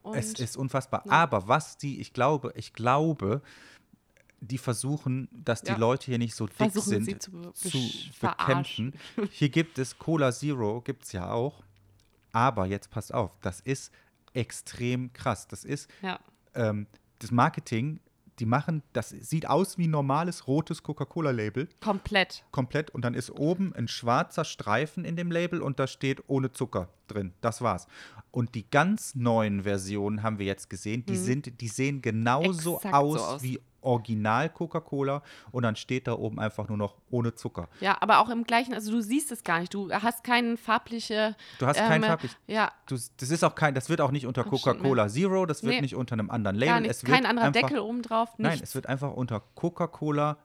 [0.07, 1.03] Und Es ist unfassbar.
[1.07, 1.13] Ja.
[1.13, 3.43] Aber was die, ich glaube, ich glaube,
[4.41, 5.77] die versuchen, dass die Ja.
[5.79, 7.79] Leute hier nicht so dick versuchen sind, zu, zu
[8.21, 8.95] bekämpfen.
[9.31, 11.63] Hier gibt es Cola Zero, gibt es ja auch.
[12.33, 13.91] Aber jetzt passt auf, das ist
[14.35, 15.49] extrem krass.
[15.49, 16.21] Das ist Ja,
[16.55, 16.87] ähm,
[17.19, 17.99] das Marketing,
[18.39, 22.45] die machen, das sieht aus wie ein normales rotes Coca-Cola-Label, komplett.
[22.51, 22.91] komplett.
[22.91, 26.89] Und dann ist oben ein schwarzer Streifen in dem Label und da steht ohne Zucker
[27.09, 27.33] drin.
[27.41, 27.87] Das war's.
[28.31, 32.77] Und die ganz neuen Versionen haben wir jetzt gesehen, die, sind, die sehen genauso Mhm.
[32.77, 33.43] Exakt so aus, aus.
[33.43, 35.23] wie Original Coca-Cola
[35.53, 37.69] und dann steht da oben einfach nur noch ohne Zucker.
[37.81, 39.73] Ja, aber auch im gleichen, also du siehst es gar nicht.
[39.73, 41.37] Du hast keine farbliche.
[41.59, 42.33] Du hast kein ähm, farblich.
[42.47, 45.63] Ja, Du, das ist auch kein, das wird auch nicht unter Abstand Coca-Cola Zero, das
[45.63, 45.81] wird Nee.
[45.81, 46.75] nicht unter einem anderen Label.
[46.75, 46.91] gar nicht.
[46.91, 48.29] Es wird Kein anderer einfach, Deckel oben drauf.
[48.39, 50.37] Nein, es wird einfach unter Coca-Cola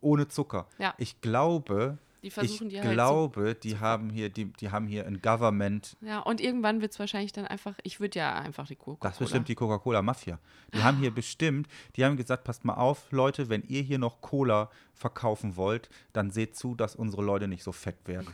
[0.00, 0.66] ohne Zucker.
[0.78, 0.94] Ja.
[0.98, 5.06] Ich glaube, Die ich versuchen die halt glaube, die haben hier, die, die haben hier
[5.06, 5.96] ein Government.
[6.00, 9.10] Ja, und irgendwann wird es wahrscheinlich dann einfach, ich würde ja einfach die Coca-Cola.
[9.10, 10.38] Das ist bestimmt die Coca-Cola-Mafia.
[10.74, 14.20] Die haben hier bestimmt, die haben gesagt, passt mal auf, Leute, wenn ihr hier noch
[14.20, 18.28] Cola verkaufen wollt, dann seht zu, dass unsere Leute nicht so fett werden.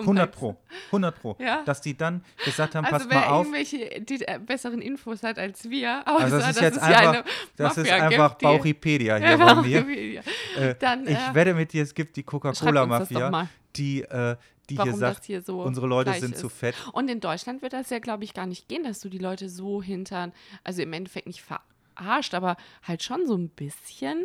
[0.00, 0.56] 100 pro,
[0.86, 1.36] 100 pro.
[1.38, 1.62] Ja.
[1.64, 3.46] Dass die dann gesagt haben, Also passt wer mal auf.
[3.46, 7.24] irgendwelche die äh, besseren Infos hat als wir, außer Also das ist jetzt einfach, eine
[7.56, 10.22] das ist einfach gibt, Bauchipedia hier Ja, bei mir.
[10.58, 14.36] Äh, Dann, ich äh, wette mit dir, es gibt die Coca-Cola-Mafia, die, äh,
[14.68, 16.40] die Warum hier sagt, hier so unsere Leute sind ist.
[16.40, 16.74] zu fett.
[16.92, 19.48] Und in Deutschland wird das ja, glaube ich, gar nicht gehen, dass du die Leute
[19.48, 20.32] so hintern,
[20.64, 24.24] also im Endeffekt nicht verarscht, aber halt schon so ein bisschen,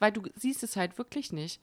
[0.00, 1.60] weil du siehst es halt wirklich nicht.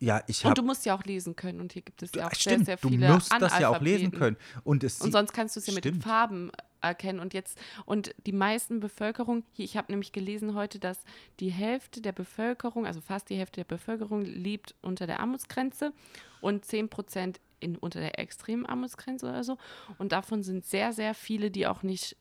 [0.00, 2.26] Ja, ich Und habe du musst ja auch lesen können und hier gibt es ja
[2.26, 4.38] auch Stimmt, sehr, sehr du viele musst das ja auch lesen können.
[4.64, 6.00] Und, es Und sonst kannst du es ja mit den.
[6.00, 7.20] Farben erkennen.
[7.20, 10.98] Und jetzt, und die meisten Bevölkerung, hier, ich habe nämlich gelesen heute, dass
[11.38, 15.92] die Hälfte der Bevölkerung, also fast die Hälfte der Bevölkerung, lebt unter der Armutsgrenze
[16.40, 19.58] und 10 Prozent in, unter der extremen Armutsgrenze oder so.
[19.98, 22.16] Und davon sind sehr, sehr viele, die auch nicht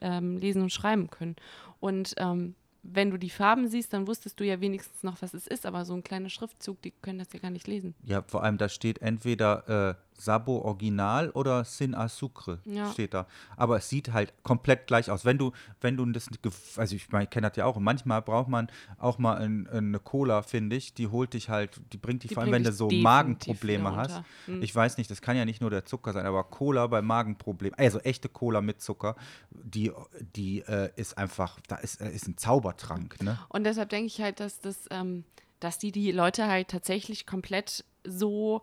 [0.00, 1.36] ähm, lesen und schreiben können.
[1.80, 2.54] Und ähm,
[2.92, 5.84] wenn du die Farben siehst, dann wusstest du ja wenigstens noch, was es ist, aber
[5.84, 7.94] so ein kleiner Schriftzug, die können das ja gar nicht lesen.
[8.04, 12.90] Ja, vor allem, da steht entweder äh, Sabo Original oder Sin a Sucre Ja.
[12.90, 13.26] steht da.
[13.56, 15.24] Aber es sieht halt komplett gleich aus.
[15.24, 16.28] Wenn du, wenn du das,
[16.76, 17.78] also ich meine, ich kenne das ja auch.
[17.78, 20.94] Manchmal braucht man auch mal ein, eine Cola, finde ich.
[20.94, 24.22] Die holt dich halt, die bringt dich Die vor allem, wenn du so Magenprobleme hast.
[24.46, 24.62] Mhm.
[24.62, 27.78] Ich weiß nicht, das kann ja nicht nur der Zucker sein, aber Cola bei Magenproblemen,
[27.78, 29.16] also echte Cola mit Zucker,
[29.50, 29.92] die,
[30.34, 33.38] die äh, ist einfach, da ist, äh, ist ein Zaubertrank, ne?
[33.48, 35.24] Und deshalb denke ich halt, dass das, ähm,
[35.60, 38.62] dass die die Leute halt tatsächlich komplett so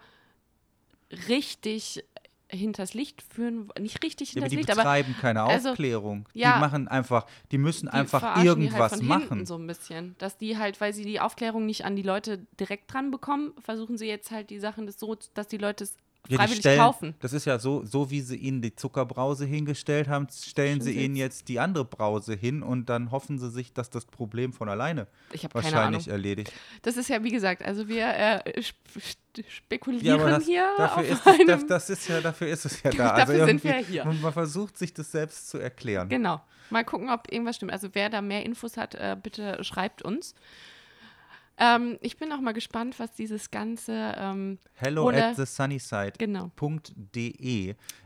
[1.27, 2.03] richtig
[2.49, 6.27] hinters Licht führen, nicht richtig Ja, aber hinters die Licht, aber betreiben keine also, Aufklärung.
[6.33, 9.45] ja, die machen einfach, die müssen die einfach irgendwas die halt machen.
[9.45, 12.93] So ein bisschen, dass die halt, weil sie die Aufklärung nicht an die Leute direkt
[12.93, 15.97] dran bekommen, versuchen sie jetzt halt die Sachen das so, dass die Leute es
[16.29, 17.15] Ja, freiwillig stellen, kaufen.
[17.21, 21.05] Das ist ja so, so wie sie ihnen die Zuckerbrause hingestellt haben, stellen sie Stimmt
[21.05, 24.69] ihnen jetzt die andere Brause hin und dann hoffen sie sich, dass das Problem von
[24.69, 26.53] alleine Ich habe keine wahrscheinlich erledigt.
[26.83, 28.61] Das ist ja, wie gesagt, also wir äh,
[29.47, 32.83] spekulieren Ja, das, hier dafür, auf ist es, das, das ist ja, dafür ist es
[32.83, 33.09] ja da.
[33.11, 34.05] Also Dafür sind irgendwie, wir hier.
[34.05, 36.09] Man, versucht sich das selbst zu erklären.
[36.09, 36.41] Genau.
[36.69, 37.71] Mal gucken, ob irgendwas stimmt.
[37.71, 40.33] Also wer da mehr Infos hat, äh, bitte schreibt uns.
[41.57, 46.13] Ähm, ich bin auch mal gespannt, was dieses ganze, ähm, Hello at the sunnyside.
[46.17, 46.51] genau.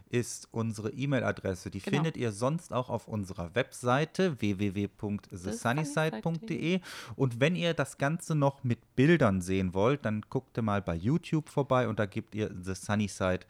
[0.10, 1.70] Ist unsere E-Mail-Adresse.
[1.72, 1.98] Die Genau.
[1.98, 6.80] findet ihr sonst auch auf unserer Webseite www.thesunnyside.de.
[7.16, 10.96] Und wenn ihr das Ganze noch mit Bildern sehen wollt, dann guckt ihr mal bei
[10.96, 13.42] YouTube vorbei und da gebt ihr The Sunnyside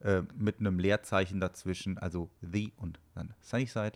[0.00, 3.92] äh, mit einem Leerzeichen dazwischen, also The und dann Sunnyside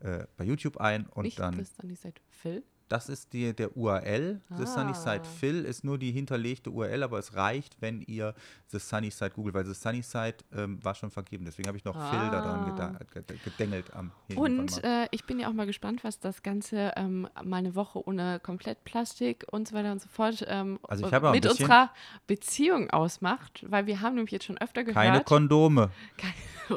[0.00, 2.62] äh, bei YouTube ein und Nicht dann seit Phil.
[2.88, 4.40] Das ist die, der URL.
[4.56, 4.66] The Ah.
[4.66, 8.34] Sunnyside Phil ist nur die hinterlegte URL, aber es reicht, wenn ihr
[8.68, 11.44] The Sunnyside googelt, weil The Sunnyside ähm, war schon vergeben.
[11.44, 12.68] Deswegen habe ich noch Phil da dran Ah.
[12.68, 16.42] geda- ged- gedengelt am hinten Und äh, ich bin ja auch mal gespannt, was das
[16.42, 21.06] Ganze ähm, mal eine Woche ohne Komplettplastik und so weiter und so fort ähm, Also
[21.06, 21.90] ein mit unserer
[22.26, 25.04] Beziehung ausmacht, weil wir haben nämlich jetzt schon öfter gehört.
[25.04, 25.90] Keine Kondome.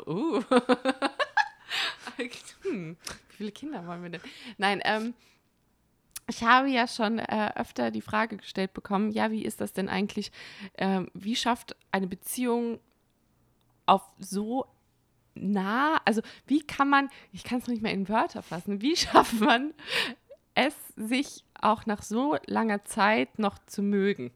[0.06, 0.43] Uh.
[2.63, 2.98] hm,
[3.30, 4.22] wie viele Kinder wollen wir denn?
[4.58, 5.13] Nein, ähm,
[6.29, 9.89] ich habe ja schon äh, öfter die Frage gestellt bekommen, ja, wie ist das denn
[9.89, 10.31] eigentlich?
[10.77, 12.79] Ähm, wie schafft eine Beziehung
[13.85, 14.65] auf so
[15.35, 18.95] nah, also wie kann man, ich kann es noch nicht mal in Wörter fassen, wie
[18.97, 19.73] schafft man
[20.53, 24.31] es, sich auch nach so langer Zeit noch zu mögen.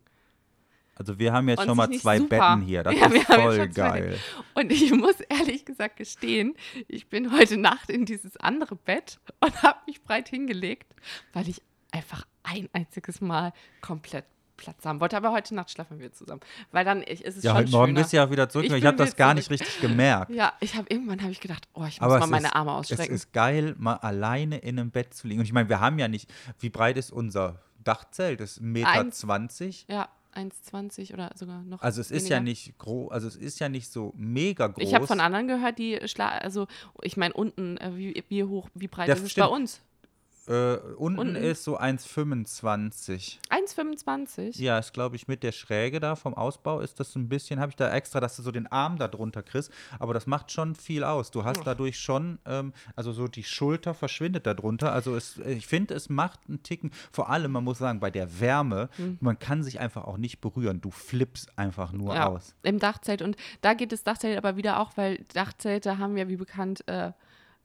[0.95, 2.83] Also wir haben jetzt Und schon mal zwei super- Betten hier.
[2.83, 4.19] Das Ja, ist voll geil.
[4.53, 6.55] Und ich muss ehrlich gesagt gestehen,
[6.87, 10.93] ich bin heute Nacht in dieses andere Bett und habe mich breit hingelegt,
[11.33, 11.61] weil ich
[11.93, 14.25] einfach ein einziges Mal komplett
[14.57, 15.17] Platz haben wollte.
[15.17, 16.41] Aber heute Nacht schlafen wir zusammen.
[16.71, 17.99] Weil dann ich, ist es Ja, schon heute Morgen schöner.
[18.01, 18.65] bist du ja auch wieder zurück.
[18.67, 20.29] Ich Ich, habe das gar nicht richtig gemerkt.
[20.31, 22.55] Ja, ich habe irgendwann habe ich gedacht, oh, ich muss Aber mal es meine ist,
[22.55, 23.15] Arme es ausstrecken.
[23.15, 25.39] ist geil, mal alleine in einem Bett zu liegen.
[25.39, 28.39] Und ich meine, wir haben ja nicht, wie breit ist unser Dachzelt?
[28.41, 28.89] Das ist 1,20 Meter.
[28.89, 29.85] Eins- 20.
[29.89, 31.81] ja, 1,20 oder sogar noch.
[31.81, 32.35] Also es ist weniger.
[32.35, 34.83] ja nicht groß, also es ist ja nicht so mega groß.
[34.83, 36.67] Ich habe von anderen gehört, die schla also
[37.01, 39.47] ich meine unten, äh, wie, wie hoch, wie breit Ja, ist es stimmt.
[39.49, 39.81] bei uns?
[40.47, 41.35] Äh, unten, Unten.
[41.35, 43.37] ist so 1,25.
[43.49, 44.61] 1,25?
[44.61, 47.69] Ja, ist glaube ich mit der Schräge da vom Ausbau ist das ein bisschen, habe
[47.69, 50.75] ich da extra, dass du so den Arm da drunter kriegst, aber das macht schon
[50.75, 51.31] viel aus.
[51.31, 51.63] Du hast Ach.
[51.65, 54.91] dadurch schon, ähm, also so die Schulter verschwindet da drunter.
[54.91, 58.39] Also es, ich finde, es macht einen Ticken, vor allem, man muss sagen, bei der
[58.39, 59.17] Wärme, Hm.
[59.21, 60.81] man kann sich einfach auch nicht berühren.
[60.81, 62.55] Du flippst einfach nur Ja, aus.
[62.63, 63.21] im Dachzelt.
[63.21, 67.11] Und da geht das Dachzelt aber wieder auch, weil Dachzelte haben ja wie bekannt äh,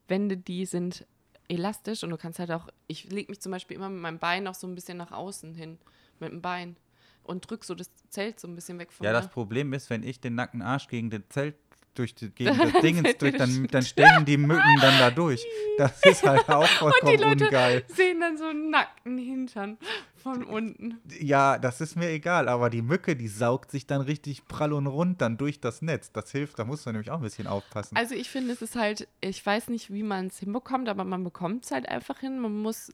[0.06, 1.06] Wände, die sind
[1.48, 4.44] elastisch und du kannst halt auch, ich lege mich zum Beispiel immer mit meinem Bein
[4.44, 5.78] noch so ein bisschen nach außen hin,
[6.20, 6.76] mit dem Bein
[7.24, 9.18] und drück so das Zelt so ein bisschen weg von Ja, mir.
[9.18, 11.56] das Problem ist, wenn ich den nackten Arsch gegen den Zelt
[11.94, 15.44] durch die, gegen das Dingens durch, das dann, dann stechen die Mücken dann da durch.
[15.78, 17.84] Das ist halt auch und die vollkommen Leute ungeil.
[17.88, 19.78] sehen dann so einen nackten Hintern
[20.18, 21.00] von unten.
[21.20, 24.86] Ja, das ist mir egal, aber die Mücke, die saugt sich dann richtig prall und
[24.86, 26.12] rund dann durch das Netz.
[26.12, 27.96] Das hilft, da musst du nämlich auch ein bisschen aufpassen.
[27.96, 31.24] Also ich finde, es ist halt, ich weiß nicht, wie man es hinbekommt, aber man
[31.24, 32.38] bekommt es halt einfach hin.
[32.38, 32.92] Man muss,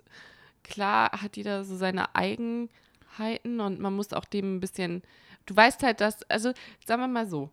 [0.63, 5.03] klar hat jeder so seine Eigenheiten und man muss auch dem ein bisschen,
[5.47, 6.53] du weißt halt, dass, also
[6.85, 7.51] sagen wir mal so,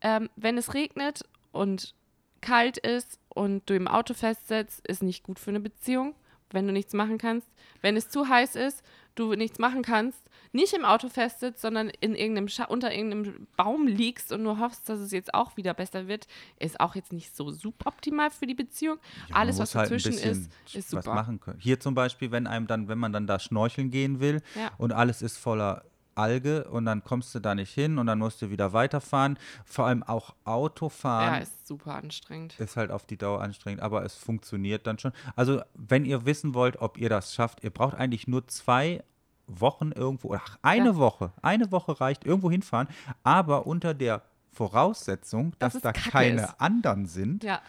[0.00, 1.94] ähm, wenn es regnet und
[2.40, 6.14] kalt ist und du im Auto festsitzt, ist nicht gut für eine Beziehung,
[6.50, 7.48] wenn du nichts machen kannst.
[7.80, 8.82] Wenn es zu heiß ist,
[9.14, 10.18] du nichts machen kannst,
[10.52, 14.88] nicht im Auto festsitzt, sondern in irgendeinem Scha unter irgendeinem Baum liegst und nur hoffst,
[14.88, 16.26] dass es jetzt auch wieder besser wird,
[16.58, 18.98] ist auch jetzt nicht so suboptimal für die Beziehung.
[19.28, 21.14] Ja, Alles, was halt dazwischen ist, ist was super.
[21.14, 21.58] machen können.
[21.60, 24.70] Hier zum Beispiel, wenn einem dann, wenn man dann da schnorcheln gehen will Ja.
[24.78, 28.42] und alles ist voller Alge und dann kommst du da nicht hin und dann musst
[28.42, 29.38] du wieder weiterfahren.
[29.64, 32.58] Vor allem auch Ja, Autofahren ist super anstrengend.
[32.60, 35.12] ist halt auf die Dauer anstrengend, aber es funktioniert dann schon.
[35.36, 39.02] Also, wenn ihr wissen wollt, ob ihr das schafft, ihr braucht eigentlich nur zwei
[39.46, 40.96] Wochen irgendwo, ach, eine Ja.
[40.96, 42.88] Woche, eine Woche reicht, irgendwo hinfahren,
[43.22, 44.22] aber unter der
[44.52, 46.60] Voraussetzung, Dass dass, da Kacke keine ist.
[46.60, 47.44] anderen sind.
[47.44, 47.60] Ja,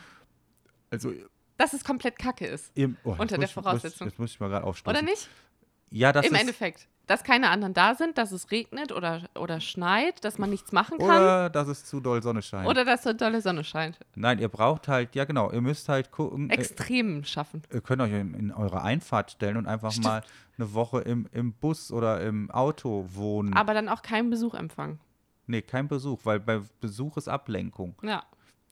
[0.91, 1.11] Also,
[1.57, 2.71] dass es komplett kacke ist.
[2.75, 4.07] im, oh, Unter der muss ich- Voraussetzung.
[4.07, 4.97] Jetzt muss ich mal gerade aufstoßen.
[4.97, 5.29] Oder nicht?
[5.89, 6.87] Ja, das Im ist, Endeffekt.
[7.05, 10.97] Dass keine anderen da sind, dass es regnet oder, oder schneit, dass man nichts machen
[10.99, 11.07] kann.
[11.09, 12.65] Oder dass es zu doll Sonne scheint.
[12.67, 13.99] Oder dass so dolle Sonne scheint.
[14.15, 16.49] Nein, ihr braucht halt, ja genau, ihr müsst halt gucken.
[16.49, 17.61] äh, Extrem schaffen.
[17.73, 20.05] Ihr könnt euch in, in eure Einfahrt stellen und einfach Stimmt.
[20.05, 20.23] mal
[20.57, 23.53] eine Woche im, im Bus oder im Auto wohnen.
[23.53, 24.99] Aber dann auch keinen Besuch empfangen.
[25.45, 27.95] nee, kein Besuch, weil bei Besuch ist Ablenkung.
[28.01, 28.23] Ja.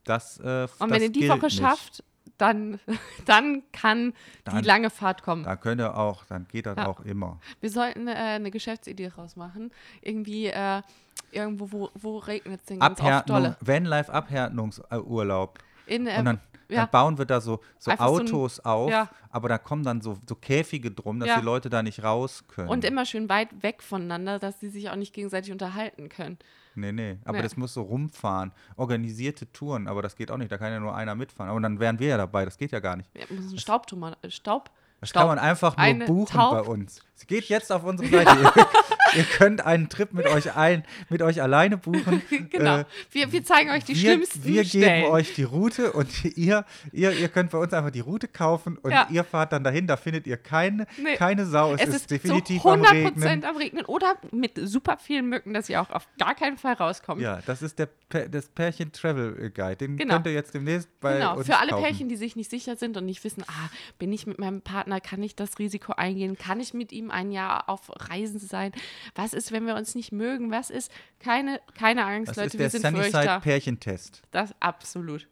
[0.04, 1.58] Das, äh, Und das wenn ihr die Woche nicht.
[1.58, 2.02] schafft,
[2.38, 2.78] dann,
[3.26, 4.12] dann kann
[4.44, 5.44] Dann- die lange Fahrt kommen.
[5.44, 6.86] Dann könnt ihr auch, dann geht das Ja.
[6.86, 7.38] auch immer.
[7.60, 9.70] Wir sollten äh, eine Geschäftsidee rausmachen.
[10.00, 10.82] Irgendwie äh,
[11.30, 13.56] irgendwo, wo, wo regnet es denn ganz oft dolle.
[13.60, 15.58] Vanlife Abhärtungsurlaub.
[15.86, 16.82] In, äh, und dann, ja.
[16.82, 19.08] dann bauen wir da so, so Einfach so ein- Autos auf, ja.
[19.30, 22.68] aber da kommen dann so, so Käfige drum, dass die Leute da nicht raus können.
[22.68, 26.38] Und immer schön weit weg voneinander, dass sie sich auch nicht gegenseitig unterhalten können.
[26.74, 27.18] Nee, nee.
[27.24, 27.42] Aber Nee.
[27.42, 28.52] das muss so rumfahren.
[28.76, 30.50] Organisierte Touren, aber das geht auch nicht.
[30.50, 31.50] Da kann ja nur einer mitfahren.
[31.50, 32.44] Aber dann wären wir ja dabei.
[32.44, 33.10] Das geht ja gar nicht.
[33.14, 35.20] Wir müssen einen Staubtummer, Staub, Das Staub.
[35.22, 37.02] kann man einfach nur buchen Taub- bei uns.
[37.14, 38.36] Sie geht jetzt auf unsere Seite.
[38.42, 38.52] ihr,
[39.18, 42.20] ihr könnt einen Trip mit euch ein, mit euch alleine buchen.
[42.50, 42.78] Genau.
[42.78, 45.02] Äh, wir, wir zeigen euch die wir, schlimmsten wir Stellen.
[45.02, 48.76] geben euch die Route und ihr, ihr, ihr könnt bei uns einfach die Route kaufen
[48.78, 49.06] und Ja.
[49.10, 49.86] ihr fahrt dann dahin.
[49.86, 51.14] Da findet ihr keine, Nee.
[51.16, 51.74] keine Sau.
[51.74, 53.44] Es, es ist, ist definitiv am 100% Regnen.
[53.44, 57.20] am Regnen oder mit super vielen Mücken, dass ihr auch auf gar keinen Fall rauskommt.
[57.20, 57.88] Ja, das ist der
[58.30, 59.76] das Pärchen Travel Guide.
[59.76, 60.14] Den Genau.
[60.14, 61.84] könnt ihr jetzt demnächst bei Genau, uns für alle kaufen.
[61.84, 65.00] Pärchen, die sich nicht sicher sind und nicht wissen, ah, bin ich mit meinem Partner,
[65.00, 68.72] kann ich das Risiko eingehen, kann ich mit ihm ein Jahr auf Reisen sein?
[69.14, 70.50] Was ist, wenn wir uns nicht mögen?
[70.50, 70.90] Was ist?
[71.20, 73.40] Keine, keine Angst, Das Leute, ist wir der sind für euch Sunnyside da.
[73.40, 74.22] Pärchentest.
[74.30, 75.28] Das absolut.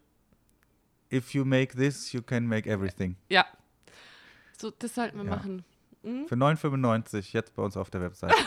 [1.11, 3.15] If you make this, you can make everything.
[3.29, 3.45] Ja.
[4.57, 5.35] So, das sollten wir Ja.
[5.35, 5.65] machen.
[6.03, 6.27] Hm?
[6.27, 8.33] Für 9,95 jetzt bei uns auf der Website.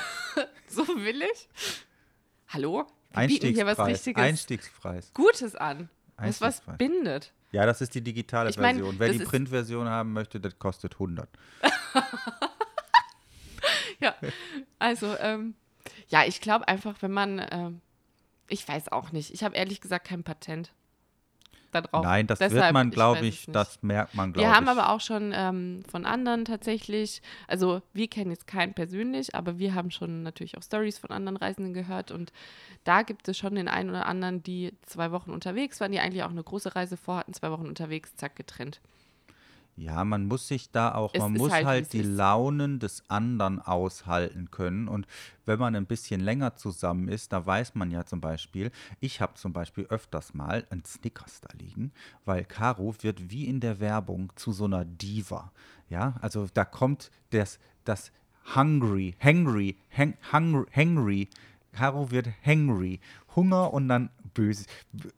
[0.66, 1.48] So will ich.
[2.48, 2.86] Hallo?
[3.12, 3.88] Wir bieten hier was Einstiegspreis.
[4.06, 5.12] Richtiges Einstiegspreis.
[5.14, 5.88] Gutes an.
[6.16, 6.78] Was was Einstiegspreis.
[6.78, 7.32] bindet.
[7.52, 8.98] Ja, das ist die digitale Ich mein, Version.
[8.98, 11.28] Wer das die Printversion haben möchte, das kostet 100.
[14.04, 14.14] Ja,
[14.78, 15.54] also, ähm,
[16.08, 17.80] ja, ich glaube einfach, wenn man, ähm,
[18.48, 20.72] ich weiß auch nicht, ich habe ehrlich gesagt kein Patent.
[21.72, 22.04] darauf.
[22.04, 23.54] Nein, das Deshalb, wird man, ich glaube ich, nicht.
[23.54, 24.56] das merkt man, glaube Wir ich.
[24.56, 29.58] haben aber auch schon ähm, von anderen tatsächlich, also wir kennen jetzt keinen persönlich, aber
[29.58, 32.32] wir haben schon natürlich auch Stories von anderen Reisenden gehört und
[32.84, 36.22] da gibt es schon den einen oder anderen, die zwei Wochen unterwegs waren, die eigentlich
[36.22, 38.80] auch eine große Reise vorhatten, zwei Wochen unterwegs, zack, getrennt.
[39.76, 42.02] Ja, man muss sich da auch, Es man muss halt, halt die.
[42.02, 44.86] Launen des anderen aushalten können.
[44.86, 45.06] Und
[45.46, 48.70] wenn man ein bisschen länger zusammen ist, da weiß man ja zum Beispiel,
[49.00, 51.92] ich habe zum Beispiel öfters mal einen Snickers da liegen,
[52.24, 55.50] weil Caro wird wie in der Werbung zu so einer Diva.
[55.90, 58.12] Ja, also da kommt das, das
[58.54, 61.28] Hungry, Hangry, hang, hungry, hangry.
[61.72, 63.00] Caro wird hangry.
[63.36, 64.64] Hunger und dann böse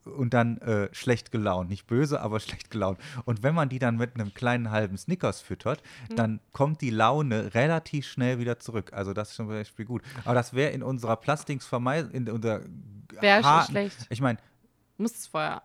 [0.05, 1.69] und dann äh, schlecht gelaunt.
[1.69, 2.99] Nicht böse, aber schlecht gelaunt.
[3.25, 6.15] Und wenn man die dann mit einem kleinen halben Snickers füttert, Hm.
[6.15, 8.93] dann kommt die Laune relativ schnell wieder zurück.
[8.93, 10.01] Also das ist zum Beispiel gut.
[10.25, 12.61] Aber das wäre in unserer Plastiksvermeidung, in unserer
[13.19, 13.97] Wäre schon schlecht.
[14.09, 14.37] Ich meine,
[14.97, 15.63] Muss es vorher.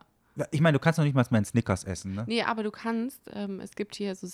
[0.51, 2.25] ich meine, du kannst noch nicht mal mehr Snickers essen, ne?
[2.27, 4.27] Nee, aber du kannst, ähm, es gibt hier so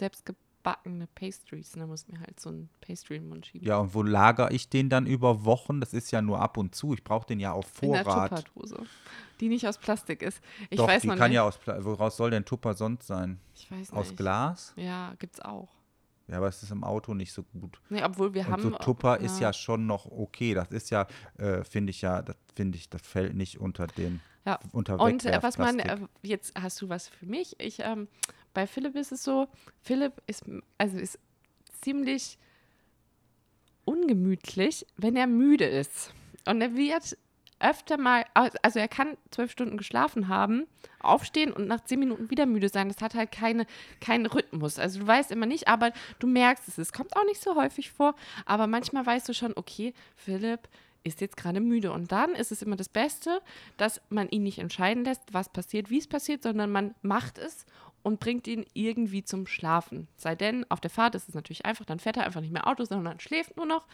[0.69, 3.67] selbstgebackene Pastries, da muss mir halt so ein Pastry in den Mund schieben.
[3.67, 5.81] Ja, und wo lagere ich den dann über Wochen?
[5.81, 6.95] Das ist ja nur ab und zu.
[6.95, 8.45] Ich brauche den ja auf In der Vorrat.
[8.47, 8.83] Tupperdose,
[9.41, 10.41] die nicht aus Plastik ist.
[10.71, 11.33] Ich Doch, weiß die kann nicht.
[11.33, 13.41] ja aus Pla Woraus soll denn Tupper sonst sein?
[13.55, 14.17] ich weiß Aus nicht.
[14.17, 14.73] Glas?
[14.77, 15.69] Ja, gibt's auch.
[16.29, 17.81] Ja, aber es ist im Auto nicht so gut.
[17.89, 18.63] Nee, obwohl wir Und haben.
[18.63, 20.53] so Tupper ist ja schon noch okay.
[20.53, 21.07] Das ist ja,
[21.39, 24.59] äh, finde ich ja, das finde ich, das fällt nicht unter den Ja.
[24.73, 27.61] unter Und äh, was man, äh, jetzt hast du was für mich.
[27.61, 28.09] Ich, ähm,
[28.55, 29.47] bei Philipp ist es so,
[29.83, 30.45] Philipp ist,
[30.79, 31.19] also ist
[31.83, 32.39] ziemlich
[33.85, 36.15] ungemütlich, wenn er müde ist.
[36.47, 37.19] Und er wird
[37.61, 40.67] öfter mal, also er kann zwölf Stunden geschlafen haben,
[41.01, 42.89] aufstehen und nach zehn Minuten wieder müde sein.
[42.89, 43.67] Das hat halt keine,
[44.01, 44.79] keinen Rhythmus.
[44.79, 46.79] Also du weißt immer nicht, aber du merkst es.
[46.79, 48.15] Es kommt auch nicht so häufig vor,
[48.47, 50.69] aber manchmal weißt du schon, okay, Philipp
[51.09, 51.93] ist jetzt gerade müde.
[51.93, 53.41] Und dann ist es immer das Beste,
[53.77, 57.67] dass man ihn nicht entscheiden lässt, was passiert, wie es passiert, sondern man macht es
[58.03, 60.09] und bringt ihn irgendwie zum Schlafen.
[60.17, 62.67] Sei denn, auf der Fahrt ist es natürlich einfach, dann fährt er einfach nicht mehr
[62.67, 63.87] Auto, sondern schläft nur noch.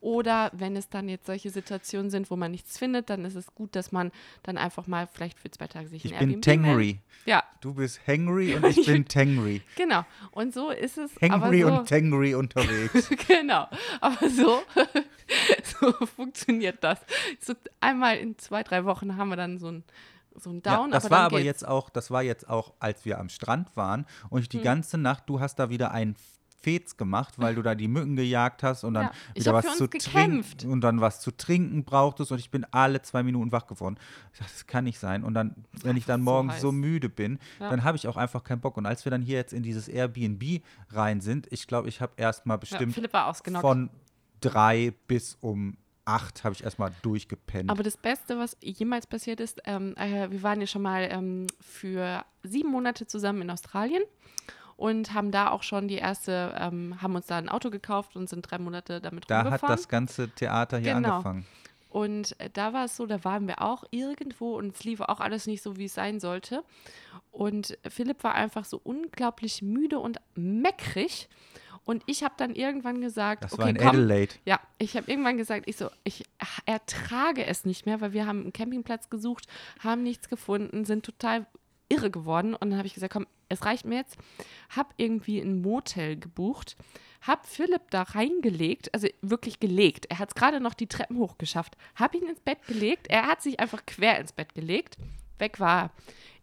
[0.00, 3.54] Oder wenn es dann jetzt solche Situationen sind, wo man nichts findet, dann ist es
[3.54, 6.44] gut, dass man dann einfach mal vielleicht für zwei Tage sich ich ein bin Airbnb
[6.44, 6.76] Tangry.
[6.76, 7.00] meldet.
[7.24, 9.62] Ja, Du bist hangry und ich bin Tangry.
[9.74, 10.04] genau.
[10.30, 11.10] Und so ist es.
[11.20, 13.08] Hangry so, und Tangry unterwegs.
[13.26, 13.66] genau.
[14.00, 14.62] Aber so,
[15.80, 17.00] so funktioniert das.
[17.40, 19.84] So einmal in zwei, drei Wochen haben wir dann so ein,
[20.38, 20.90] so ein Down.
[20.90, 21.46] ja, das aber war aber geht's.
[21.46, 24.42] jetzt auch, das war jetzt auch, als wir am Strand waren und Hm.
[24.42, 26.16] ich die ganze Nacht, du hast da wieder einen
[26.62, 29.88] Fez gemacht, weil du da die Mücken gejagt hast und dann Ja, wieder was zu
[29.88, 30.60] gekämpft.
[30.62, 33.96] trinken und dann was zu trinken brauchtest und ich bin alle zwei Minuten wach geworden.
[34.32, 35.22] Ich dachte, das kann nicht sein.
[35.22, 36.60] Und dann, wenn ich dann so morgens heiß.
[36.62, 37.70] so müde bin, Ja.
[37.70, 38.76] dann habe ich auch einfach keinen Bock.
[38.78, 40.42] Und als wir dann hier jetzt in dieses Airbnb
[40.90, 43.62] rein sind, ich glaube, ich habe erstmal ja, bestimmt ausgenockt.
[43.62, 43.90] von
[44.40, 45.76] drei bis um
[46.06, 47.68] acht habe ich erstmal durchgepennt.
[47.70, 51.46] Aber das Beste, was jemals passiert ist, ähm, äh, wir waren ja schon mal ähm,
[51.60, 54.02] für sieben Monate zusammen in Australien
[54.76, 58.28] und haben da auch schon die erste, ähm, haben uns da ein Auto gekauft und
[58.28, 59.76] sind drei Monate damit da hat rumgefahren.
[59.76, 61.14] das ganze Theater hier Genau.
[61.16, 61.46] angefangen.
[61.88, 65.18] Und äh, da war es so, da waren wir auch irgendwo und es lief auch
[65.20, 66.62] alles nicht so, wie es sein sollte.
[67.32, 71.28] Und Philipp war einfach so unglaublich müde und meckrig.
[71.86, 74.34] Und ich habe dann irgendwann gesagt, Das okay, war in komm, Adelaide.
[74.44, 76.24] ja, ich habe irgendwann gesagt, ich so, ich
[76.66, 79.46] ertrage es nicht mehr, weil wir haben einen Campingplatz gesucht,
[79.82, 81.46] haben nichts gefunden, sind total
[81.88, 82.54] irre geworden.
[82.54, 84.16] Und dann habe ich gesagt, komm, es reicht mir jetzt.
[84.74, 86.76] Hab irgendwie ein Motel gebucht,
[87.22, 90.06] hab Philipp da reingelegt, also wirklich gelegt.
[90.10, 91.76] Er hat es gerade noch die Treppen hochgeschafft.
[91.94, 93.06] Hab ihn ins Bett gelegt.
[93.08, 94.96] Er hat sich einfach quer ins Bett gelegt.
[95.38, 95.92] Weg war.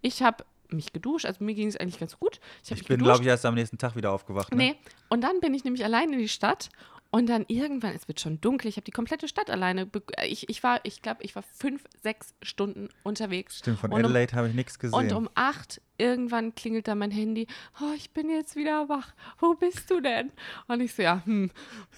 [0.01, 2.39] Ich habe mich geduscht, also mir ging es eigentlich ganz gut.
[2.63, 4.51] Ich, Ich bin, glaube ich, erst am nächsten Tag wieder aufgewacht.
[4.51, 4.57] Ne?
[4.57, 4.75] Nee,
[5.09, 6.69] und dann bin ich nämlich allein in die Stadt
[7.11, 10.49] und dann irgendwann, es wird schon dunkel, ich habe die komplette Stadt alleine, be- ich,
[10.49, 13.59] ich war, ich glaube, ich war fünf, sechs Stunden unterwegs.
[13.59, 14.97] Stimmt, von Und um- Adelaide habe ich nichts gesehen.
[14.97, 17.45] Und um acht irgendwann klingelt da mein Handy.
[17.79, 19.13] Oh, ich bin jetzt wieder wach.
[19.39, 20.31] Wo bist du denn?
[20.67, 21.51] Und ich so, ja, hm.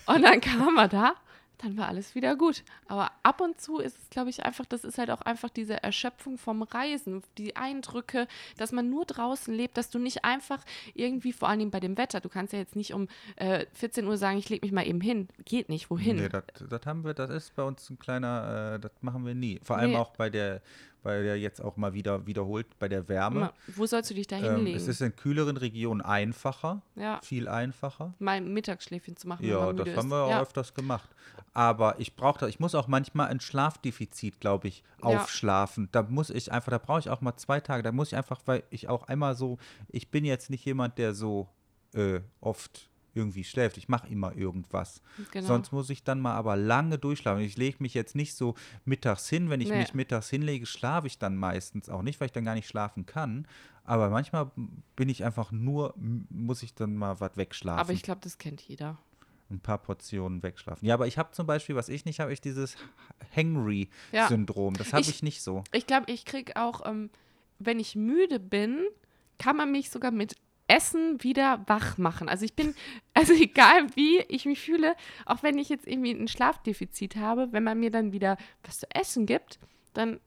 [0.06, 1.14] Und dann kam er da.
[1.60, 2.64] Dann war alles wieder gut.
[2.88, 5.82] Aber ab und zu ist es, glaube ich, einfach, das ist halt auch einfach diese
[5.82, 8.28] Erschöpfung vom Reisen, die Eindrücke,
[8.58, 12.20] dass man nur draußen lebt, dass du nicht einfach irgendwie, vor allem bei dem Wetter,
[12.20, 15.02] du kannst ja jetzt nicht um äh, 14 Uhr sagen, ich lege mich mal eben
[15.02, 15.30] hin.
[15.46, 16.18] Geht nicht, wohin?
[16.18, 19.60] Nee, das, haben wir, das ist bei uns ein kleiner, äh, das machen wir nie.
[19.64, 19.98] Vor allem Nee.
[19.98, 20.62] auch bei der,
[21.06, 23.54] bei der jetzt auch mal wieder wiederholt, bei der Wärme.
[23.76, 24.76] Wo sollst du dich da Ähm, hinlegen?
[24.78, 28.16] es ist in kühleren Regionen einfacher, ja, viel einfacher.
[28.18, 29.46] mal ein Mittagsschläfchen zu machen.
[29.46, 30.12] Ja, das haben ist.
[30.12, 30.42] wir auch ja.
[30.42, 31.08] öfters gemacht.
[31.54, 35.06] Aber ich brauche ich muss auch manchmal ein Schlafdefizit, glaube ich, Ja.
[35.22, 35.90] aufschlafen.
[35.92, 37.84] Da muss ich einfach, da brauche ich auch mal zwei Tage.
[37.84, 41.14] Da muss ich einfach, weil ich auch einmal so, ich bin jetzt nicht jemand, der
[41.14, 41.48] so
[41.94, 43.78] äh, oft irgendwie schläft.
[43.78, 45.02] Ich mache immer irgendwas.
[45.32, 45.48] Genau.
[45.48, 47.42] Sonst muss ich dann mal aber lange durchschlafen.
[47.44, 48.54] Ich lege mich jetzt nicht so
[48.84, 49.50] mittags hin.
[49.50, 49.78] Wenn ich Nee.
[49.80, 53.06] mich mittags hinlege, schlafe ich dann meistens auch nicht, weil ich dann gar nicht schlafen
[53.06, 53.48] kann.
[53.84, 54.52] Aber manchmal
[54.96, 55.94] bin ich einfach nur,
[56.30, 57.80] muss ich dann mal was wegschlafen.
[57.80, 58.98] Aber ich glaube, das kennt jeder.
[59.52, 60.88] ein paar Portionen wegschlafen.
[60.88, 63.36] Ja, aber ich habe zum Beispiel, was ich nicht habe, ist dieses Ja.
[63.36, 64.74] Hangry-Syndrom.
[64.76, 65.64] Das habe Ich- ich nicht so.
[65.72, 67.10] Ich glaube, ich kriege auch, ähm,
[67.60, 68.80] wenn ich müde bin,
[69.38, 70.36] kann man mich sogar mit
[70.68, 72.28] Essen wieder wach machen.
[72.30, 72.74] Also ich bin,
[73.14, 74.96] also egal wie ich mich fühle,
[75.26, 78.88] auch wenn ich jetzt irgendwie ein Schlafdefizit habe, wenn man mir dann wieder was zu
[78.94, 79.60] essen gibt,
[79.94, 80.20] dann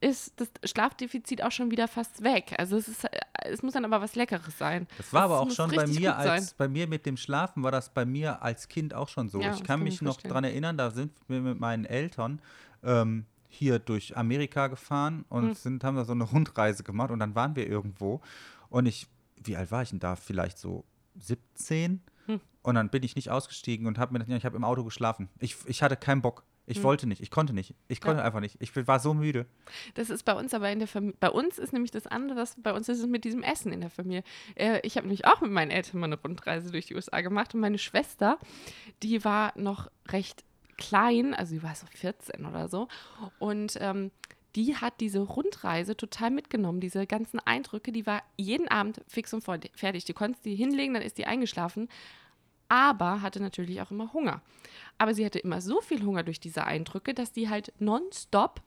[0.00, 2.54] ist das Schlafdefizit auch schon wieder fast weg.
[2.56, 3.08] Also es ist, äh,
[3.46, 4.86] es muss dann aber was Leckeres sein.
[4.96, 6.28] Das war aber Das auch muss schon bei mir gut sein.
[6.30, 9.40] als bei mir mit dem Schlafen war das bei mir als Kind auch schon so.
[9.40, 12.40] Ja, ich kann kann ich mich noch dran erinnern, da sind wir mit meinen Eltern
[12.84, 15.54] ähm, hier durch Amerika gefahren und Hm.
[15.54, 18.20] sind, haben da so eine Rundreise gemacht und dann waren wir irgendwo
[18.70, 19.08] und ich,
[19.44, 20.16] wie alt war ich denn da?
[20.16, 20.84] Vielleicht so
[21.16, 22.40] 17 Hm.
[22.62, 25.28] und dann bin ich nicht ausgestiegen und habe mir gedacht, ich habe im Auto geschlafen.
[25.40, 26.44] Ich, ich hatte keinen Bock.
[26.66, 26.84] Ich Hm.
[26.84, 27.74] wollte nicht, ich konnte nicht.
[27.88, 28.24] Ich konnte Ja.
[28.26, 28.56] einfach nicht.
[28.60, 29.46] Ich war so müde.
[29.94, 31.16] Das ist bei uns aber in der Familie.
[31.18, 33.80] Bei uns ist nämlich das andere, das, bei uns ist es mit diesem Essen in
[33.80, 34.22] der Familie.
[34.54, 37.54] Äh, ich habe nämlich auch mit meinen Eltern mal eine Rundreise durch die USA gemacht
[37.54, 38.38] und meine Schwester,
[39.02, 40.44] die war noch recht
[40.76, 42.86] klein, also die war so 14 oder so.
[43.38, 44.10] Und ähm,
[44.56, 49.44] die hat diese Rundreise total mitgenommen, diese ganzen Eindrücke, die war jeden Abend fix und
[49.44, 50.04] fertig.
[50.04, 51.88] Die konntest die hinlegen, dann ist die eingeschlafen,
[52.68, 54.42] aber hatte natürlich auch immer Hunger.
[54.96, 58.62] Aber sie hatte immer so viel Hunger durch diese Eindrücke, dass die halt nonstop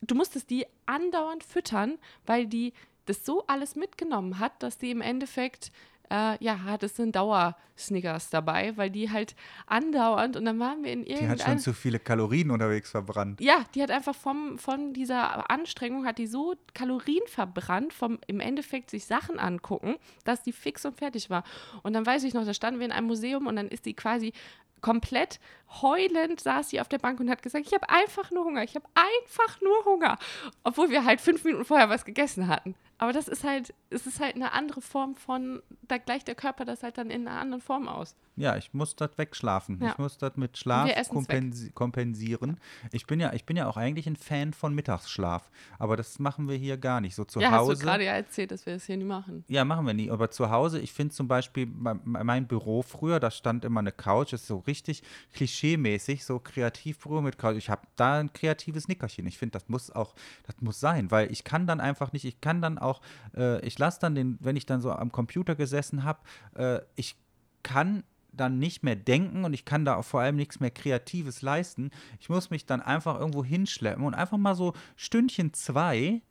[0.00, 2.72] du musstest die andauernd füttern, weil die
[3.06, 5.72] das so alles mitgenommen hat, dass die im Endeffekt,
[6.10, 9.36] äh, ja, hattest du einen Dauer-Snickers dabei, weil die halt
[9.66, 11.58] andauernd und dann waren wir in Die hat schon irgendeinem.
[11.58, 13.40] zu viele Kalorien unterwegs verbrannt.
[13.40, 18.40] Ja, die hat einfach vom, von dieser Anstrengung, hat die so Kalorien verbrannt, vom im
[18.40, 21.44] Endeffekt sich Sachen angucken, dass die fix und fertig war.
[21.82, 23.94] Und dann weiß ich noch, da standen wir in einem Museum und dann ist die
[23.94, 24.32] quasi
[24.80, 25.40] komplett
[25.82, 28.74] heulend saß sie auf der Bank und hat gesagt, ich habe einfach nur Hunger, ich
[28.74, 30.18] habe einfach nur Hunger,
[30.64, 32.74] obwohl wir halt fünf Minuten vorher was gegessen hatten.
[33.00, 36.66] Aber das ist halt, es ist halt eine andere Form von, da gleicht der Körper
[36.66, 38.14] das halt dann in einer anderen Form aus.
[38.36, 39.78] Ja, ich muss das wegschlafen.
[39.82, 39.90] Ja.
[39.90, 42.58] Ich muss das mit Schlaf kompensi kompensieren.
[42.90, 45.50] Ich bin, ja, ich bin ja auch eigentlich ein Fan von Mittagsschlaf.
[45.78, 47.14] Aber das machen wir hier gar nicht.
[47.14, 47.74] So zu ja, hast Hause.
[47.74, 49.44] du gerade ja erzählt, dass wir das hier nie machen.
[49.48, 50.10] Ja, machen wir nie.
[50.10, 54.32] Aber zu Hause, ich finde zum Beispiel mein, Büro früher, da stand immer eine Couch,
[54.32, 55.02] ist so richtig
[55.34, 57.56] klischee-mäßig, so Kreativbüro mit Couch.
[57.56, 59.26] Ich habe da ein kreatives Nickerchen.
[59.26, 60.14] Ich finde, das muss auch,
[60.46, 63.00] das muss sein, weil ich kann dann einfach nicht, ich kann dann auch,
[63.36, 66.20] äh, ich lasse dann den, wenn ich dann so am Computer gesessen habe,
[66.54, 67.16] äh, ich
[67.62, 71.42] kann dann nicht mehr denken und ich kann da auch vor allem nichts mehr Kreatives
[71.42, 71.90] leisten.
[72.20, 76.22] Ich muss mich dann einfach irgendwo hinschleppen und einfach mal so Stündchen zwei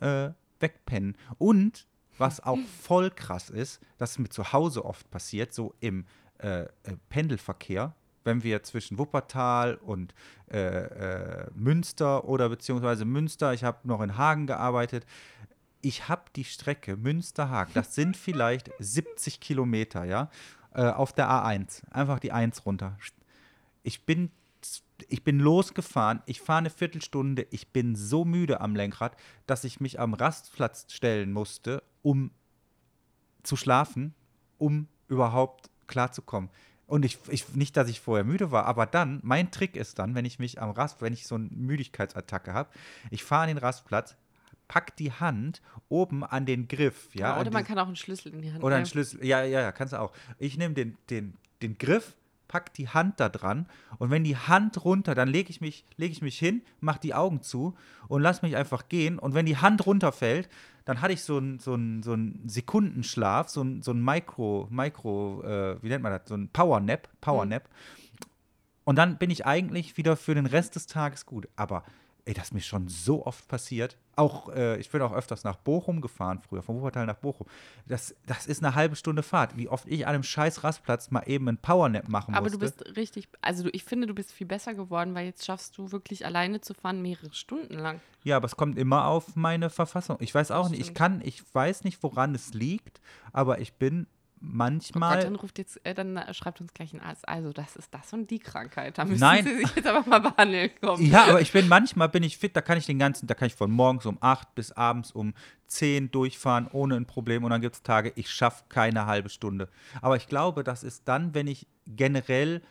[0.00, 0.30] äh,
[0.60, 1.16] wegpennen.
[1.38, 1.86] Und
[2.18, 6.04] was auch voll krass ist, das ist mir zu Hause oft passiert, so im
[6.38, 6.68] äh, äh,
[7.08, 7.94] Pendelverkehr,
[8.24, 10.14] wenn wir zwischen Wuppertal und
[10.50, 15.06] äh, äh, Münster oder beziehungsweise Münster, ich habe noch in Hagen gearbeitet,
[15.82, 20.30] ich habe die Strecke Münster-Hagen, das sind vielleicht 70 Kilometer, ja,
[20.74, 22.96] äh, auf der A1, einfach die 1 runter.
[23.82, 24.30] Ich bin,
[25.08, 29.16] ich bin losgefahren, ich fahre eine Viertelstunde, ich bin so müde am Lenkrad,
[29.46, 32.30] dass ich mich am Rastplatz stellen musste, um
[33.42, 34.14] zu schlafen,
[34.58, 36.48] um überhaupt klarzukommen.
[36.86, 40.14] Und ich, ich, nicht, dass ich vorher müde war, aber dann, mein Trick ist dann,
[40.14, 42.70] wenn ich mich am Rast, wenn ich so eine Müdigkeitsattacke habe,
[43.10, 44.16] ich fahre an den Rastplatz,
[44.72, 45.60] pack die Hand
[45.90, 47.36] oben an den Griff, ja.
[47.38, 48.86] oder an man kann auch einen Schlüssel in die Hand oder ein nehmen.
[48.90, 49.22] Schlüssel.
[49.22, 50.12] Ja, ja, ja, kannst du auch.
[50.38, 52.16] Ich nehme den, den, den Griff,
[52.48, 53.66] pack die Hand da dran
[53.98, 57.12] und wenn die Hand runter, dann lege ich mich, lege ich mich hin, mach die
[57.12, 57.74] Augen zu
[58.08, 59.18] und lass mich einfach gehen.
[59.18, 60.48] Und wenn die Hand runterfällt,
[60.86, 64.68] dann hatte ich so einen so einen- so einen Sekundenschlaf, so ein so ein Micro,
[64.70, 67.68] Micro, äh, wie nennt man das, so ein Powernap, Powernap.
[68.84, 71.46] Und dann bin ich eigentlich wieder für den Rest des Tages gut.
[71.56, 71.84] Aber
[72.24, 73.96] ey, das ist mir schon so oft passiert.
[74.14, 77.46] Auch, äh, ich bin auch öfters nach Bochum gefahren früher, von Wuppertal nach Bochum.
[77.86, 79.56] Das, das ist eine halbe Stunde Fahrt.
[79.56, 82.58] Wie oft ich an einem scheiß Rastplatz mal eben einen Powernap machen Aber musste.
[82.58, 85.76] du bist richtig, also du, ich finde, du bist viel besser geworden, weil jetzt schaffst
[85.78, 88.00] du wirklich alleine zu fahren mehrere Stunden lang.
[88.22, 90.16] Ja, aber es kommt immer auf meine Verfassung.
[90.20, 93.00] Ich weiß auch Das nicht, ich kann, ich weiß nicht, woran es liegt,
[93.32, 94.06] aber ich bin
[94.42, 95.16] Oh manchmal.
[95.16, 97.28] Gott, dann ruft jetzt, äh, dann äh, schreibt uns gleich ein Arzt.
[97.28, 98.98] Also das ist das und die Krankheit.
[98.98, 99.44] Da müssen Nein.
[99.44, 101.04] Sie sich jetzt aber mal behandeln kommen.
[101.04, 103.46] Ja, aber ich bin manchmal bin ich fit, da kann ich den ganzen, da kann
[103.46, 105.34] ich von morgens um 8 bis abends um
[105.68, 109.68] 10 durchfahren ohne ein Problem und dann gibt es Tage, ich schaffe keine halbe Stunde.
[110.00, 112.62] Aber ich glaube, das ist dann, wenn ich generell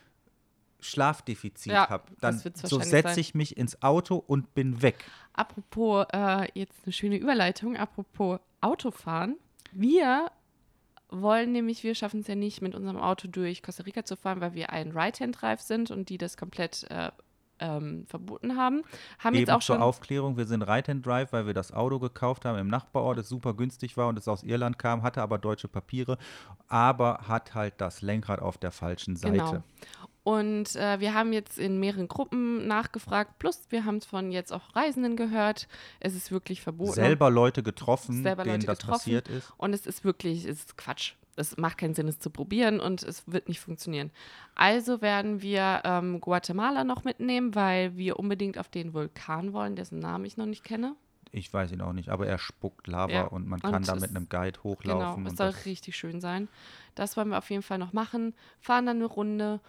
[0.80, 5.04] Schlafdefizit Ja, habe, dann so setze ich mich ins Auto und bin weg.
[5.32, 9.36] Apropos, äh, jetzt eine schöne Überleitung, apropos Autofahren.
[9.72, 10.30] Wir
[11.12, 14.40] wollen nämlich, wir schaffen es ja nicht, mit unserem Auto durch Costa Rica zu fahren,
[14.40, 17.10] weil wir ein Right-Hand-Drive sind und die das komplett äh,
[17.62, 18.82] ähm, verboten haben.
[19.18, 19.82] Haben Eben jetzt auch zur schon.
[19.82, 23.28] Aufklärung, wir sind Ride and Drive, weil wir das Auto gekauft haben im Nachbarort, das
[23.28, 26.18] super günstig war und es aus Irland kam, hatte aber deutsche Papiere,
[26.66, 29.36] aber hat halt das Lenkrad auf der falschen Seite.
[29.36, 29.64] Genau.
[30.24, 34.52] Und äh, wir haben jetzt in mehreren Gruppen nachgefragt, plus wir haben es von jetzt
[34.52, 35.66] auch Reisenden gehört.
[35.98, 36.92] Es ist wirklich verboten.
[36.92, 38.98] Selber Leute getroffen, Selber denen Leute das getroffen.
[38.98, 39.52] passiert ist.
[39.56, 41.14] Und es ist wirklich, es ist Quatsch.
[41.34, 44.10] Es macht keinen Sinn, es zu probieren und es wird nicht funktionieren.
[44.54, 49.98] Also werden wir ähm, Guatemala noch mitnehmen, weil wir unbedingt auf den Vulkan wollen, dessen
[49.98, 50.94] Namen ich noch nicht kenne.
[51.34, 53.22] Ich weiß ihn auch nicht, aber er spuckt Lava Ja.
[53.24, 55.24] und man Und kann da es- mit einem Guide Genau, hochlaufen.
[55.24, 56.48] es und soll richtig schön sein.
[56.94, 58.34] Das wollen wir auf jeden Fall noch machen.
[58.60, 59.60] Fahren dann eine Runde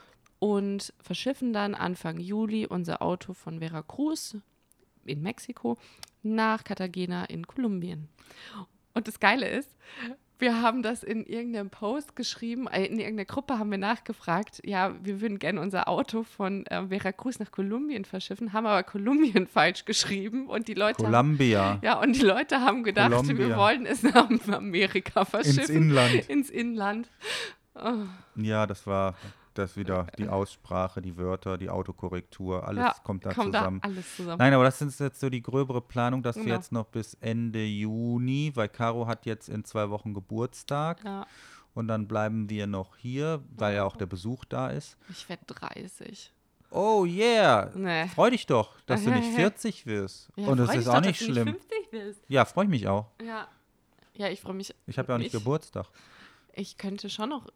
[0.44, 4.36] und verschiffen dann Anfang Juli unser Auto von Veracruz
[5.06, 5.78] in Mexiko
[6.22, 8.10] nach Cartagena in Kolumbien.
[8.94, 9.74] Und das Geile ist,
[10.40, 14.94] wir haben das in irgendeinem Post geschrieben, äh, in irgendeiner Gruppe haben wir nachgefragt, ja,
[15.02, 19.86] wir würden gerne unser Auto von äh, Veracruz nach Kolumbien verschiffen, haben aber Kolumbien falsch
[19.86, 23.58] geschrieben und die Leute haben, Columbia ja, und die Leute haben gedacht, wir Columbia.
[23.58, 25.60] wollen es nach Amerika verschiffen.
[25.62, 26.30] ins Inland.
[26.30, 27.10] Ins Inland.
[27.76, 28.04] Oh,
[28.36, 29.16] Ja, das war
[29.58, 33.80] das wieder die Aussprache, die Wörter, die Autokorrektur, alles ja, kommt da kommt zusammen.
[33.82, 34.38] da alles zusammen.
[34.40, 36.56] Nein, aber das ist jetzt so die gröbere Planung, dass wir Genau.
[36.56, 41.26] jetzt noch bis Ende Juni, weil Caro hat jetzt in zwei Wochen Geburtstag Ja,
[41.74, 44.98] und dann bleiben wir noch hier, weil ja auch der Besuch da ist.
[45.10, 46.32] ich werde 30.
[46.76, 47.70] Oh yeah!
[47.76, 48.08] Nee.
[48.08, 49.36] Freu dich doch, dass du nicht ja.
[49.36, 50.30] 40 wirst.
[50.36, 51.48] Ja, und das freu ist auch doch, nicht schlimm.
[51.50, 52.22] 50 bist.
[52.28, 53.06] Ja, freue ich mich auch.
[53.24, 53.48] Ja.
[54.16, 54.74] Ja, ich freue mich.
[54.88, 55.88] Ich habe ja auch nicht Geburtstag.
[56.56, 57.48] Ich könnte schon noch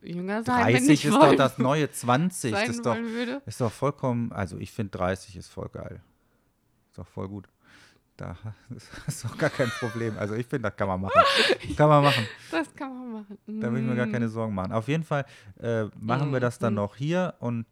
[0.00, 2.52] jünger sein, wenn 30 ich ist wollen, doch das neue 20.
[2.52, 3.42] sein Das ist doch, würde.
[3.46, 6.00] ist doch vollkommen, also ich finde 30 ist voll geil.
[6.90, 7.48] Ist doch voll gut.
[8.16, 8.36] Da
[9.08, 10.16] ist doch gar kein Problem.
[10.18, 11.20] Also ich finde, das kann man machen.
[11.76, 12.28] Kann man machen.
[12.52, 13.38] Das kann man machen.
[13.60, 14.12] Da will ich mir gar Mm.
[14.12, 14.70] keine Sorgen machen.
[14.70, 15.26] Auf jeden Fall
[15.60, 16.76] äh, machen wir das dann Mhm.
[16.76, 17.66] noch hier und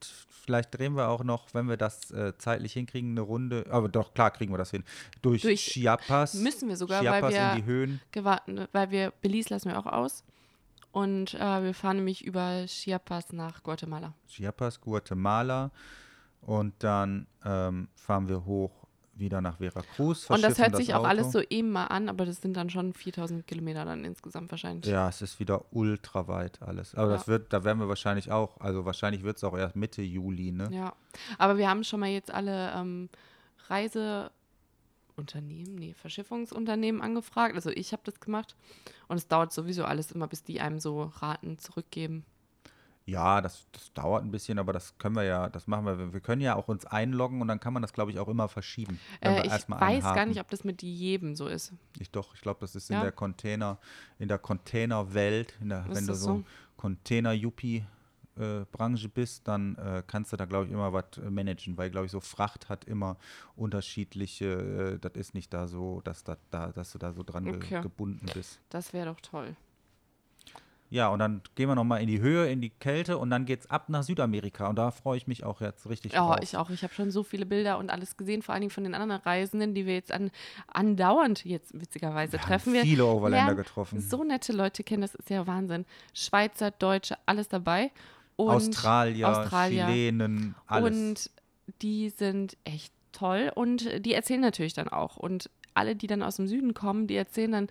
[0.44, 3.66] vielleicht drehen wir auch noch, wenn wir das äh, zeitlich hinkriegen, eine Runde.
[3.70, 4.82] Aber doch, klar kriegen wir das hin.
[5.22, 6.34] Durch, Durch- Chiapas.
[6.34, 8.00] Müssen wir sogar, Chiapas weil wir in die Höhen.
[8.10, 10.24] gewartet, weil wir Belize lassen wir auch aus.
[10.92, 14.12] Und äh, wir fahren nämlich über Chiapas nach Guatemala.
[14.28, 15.70] Chiapas, Guatemala.
[16.42, 18.70] Und dann ähm, fahren wir hoch
[19.14, 20.28] wieder nach Veracruz.
[20.28, 21.08] Und das hört sich auch Auto.
[21.08, 24.90] alles so eben mal an, aber das sind dann schon 4000 Kilometer dann insgesamt wahrscheinlich.
[24.90, 26.94] Ja, es ist wieder ultra weit alles.
[26.94, 27.28] Aber das Ja.
[27.28, 30.68] wird, da werden wir wahrscheinlich auch, also wahrscheinlich wird es auch erst Mitte Juli, ne?
[30.72, 30.94] Ja.
[31.38, 33.08] Aber wir haben schon mal jetzt alle ähm,
[35.12, 37.54] Reiseunternehmen, nee, Verschiffungsunternehmen angefragt.
[37.54, 38.56] Also ich habe das gemacht.
[39.08, 42.24] Und es dauert sowieso alles immer, bis die einem so Raten zurückgeben.
[43.04, 46.12] Ja, das, das dauert ein bisschen, aber das können wir ja, das machen wir.
[46.12, 48.48] Wir können ja auch uns einloggen und dann kann man das, glaube ich, auch immer
[48.48, 49.00] verschieben.
[49.20, 51.72] Äh, ich weiß gar nicht, ob das mit jedem so ist.
[51.98, 53.02] Ich doch, ich glaube, das ist in Ja?
[53.02, 53.78] der Container,
[54.20, 56.44] in der Containerwelt, in der, Ist wenn du so so?
[58.36, 62.06] Container-Yuppie-Branche bist, dann äh, kannst du da, glaube ich, immer was äh, managen, weil, glaube
[62.06, 63.16] ich, so Fracht hat immer
[63.56, 67.44] unterschiedliche, äh, das ist nicht da so, dass, da, da, dass du da so dran
[67.44, 67.82] ge Okay.
[67.82, 68.60] gebunden bist.
[68.70, 69.54] Das wäre doch toll.
[70.90, 73.70] Ja, und dann gehen wir nochmal in die Höhe, in die Kälte und dann geht's
[73.70, 76.40] ab nach Südamerika und da freue ich mich auch jetzt richtig Ja, drauf.
[76.42, 76.68] ich auch.
[76.68, 79.22] Ich habe schon so viele Bilder und alles gesehen, vor allen Dingen von den anderen
[79.22, 80.30] Reisenden, die wir jetzt an,
[80.66, 82.74] andauernd jetzt witzigerweise Wir haben treffen.
[82.74, 84.00] Wir viele Overländer getroffen.
[84.02, 85.86] So nette Leute kennen, das ist ja Wahnsinn.
[86.12, 87.90] Schweizer, Deutsche, alles dabei.
[88.36, 89.86] Und Australier, Australier.
[89.86, 90.90] Chilenen, alles.
[90.90, 91.30] Und
[91.82, 95.16] die sind echt toll und die erzählen natürlich dann auch.
[95.16, 97.68] Und alle, die dann aus dem Süden kommen, die erzählen dann,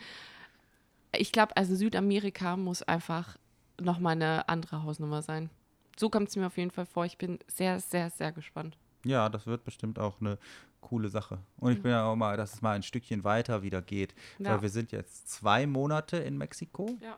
[1.16, 3.38] ich glaube, also Südamerika muss einfach
[3.80, 5.49] nochmal eine andere Hausnummer sein.
[5.97, 7.05] So kommt es mir auf jeden Fall vor.
[7.05, 8.78] Ich bin sehr, sehr, sehr gespannt.
[9.03, 10.38] Ja, das wird bestimmt auch eine
[10.80, 11.39] coole Sache.
[11.57, 14.16] Und ich bin ja auch mal, dass es mal ein Stückchen weiter wieder geht.
[14.39, 14.51] Ja.
[14.51, 16.97] Weil wir sind jetzt zwei Monate in Mexiko.
[17.01, 17.18] Ja.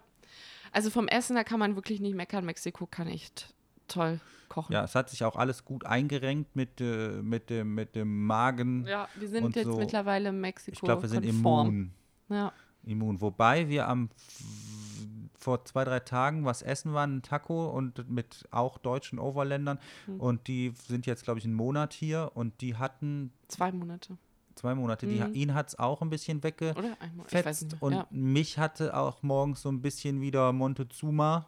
[0.73, 2.45] Also vom Essen, da kann man wirklich nicht meckern.
[2.45, 3.53] Mexiko kann echt
[3.87, 4.19] toll
[4.49, 4.73] kochen.
[4.73, 8.85] Ja, es hat sich auch alles gut eingerenkt mit, äh, mit, dem, mit dem Magen.
[8.85, 9.77] Ja, wir sind Und jetzt so.
[9.77, 10.73] mittlerweile Mexiko.
[10.73, 11.67] Ich glaube, wir sind konform.
[11.67, 11.91] immun.
[12.29, 12.53] Ja.
[12.83, 13.21] immun.
[13.21, 14.09] Wobei wir am
[15.37, 19.77] vor zwei, drei Tagen was essen waren, ein Taco und mit auch deutschen Overländern.
[20.05, 20.19] Hm.
[20.19, 24.17] Und die sind jetzt, glaube ich, einen Monat hier und die hatten Zwei Monate.
[24.63, 25.05] Zwei Monate.
[25.07, 25.33] Die, Mhm.
[25.35, 27.83] ihn hat es auch ein bisschen weggefetzt mehr.
[27.83, 28.07] und ja.
[28.11, 31.47] mich hatte auch morgens so ein bisschen wieder Montezuma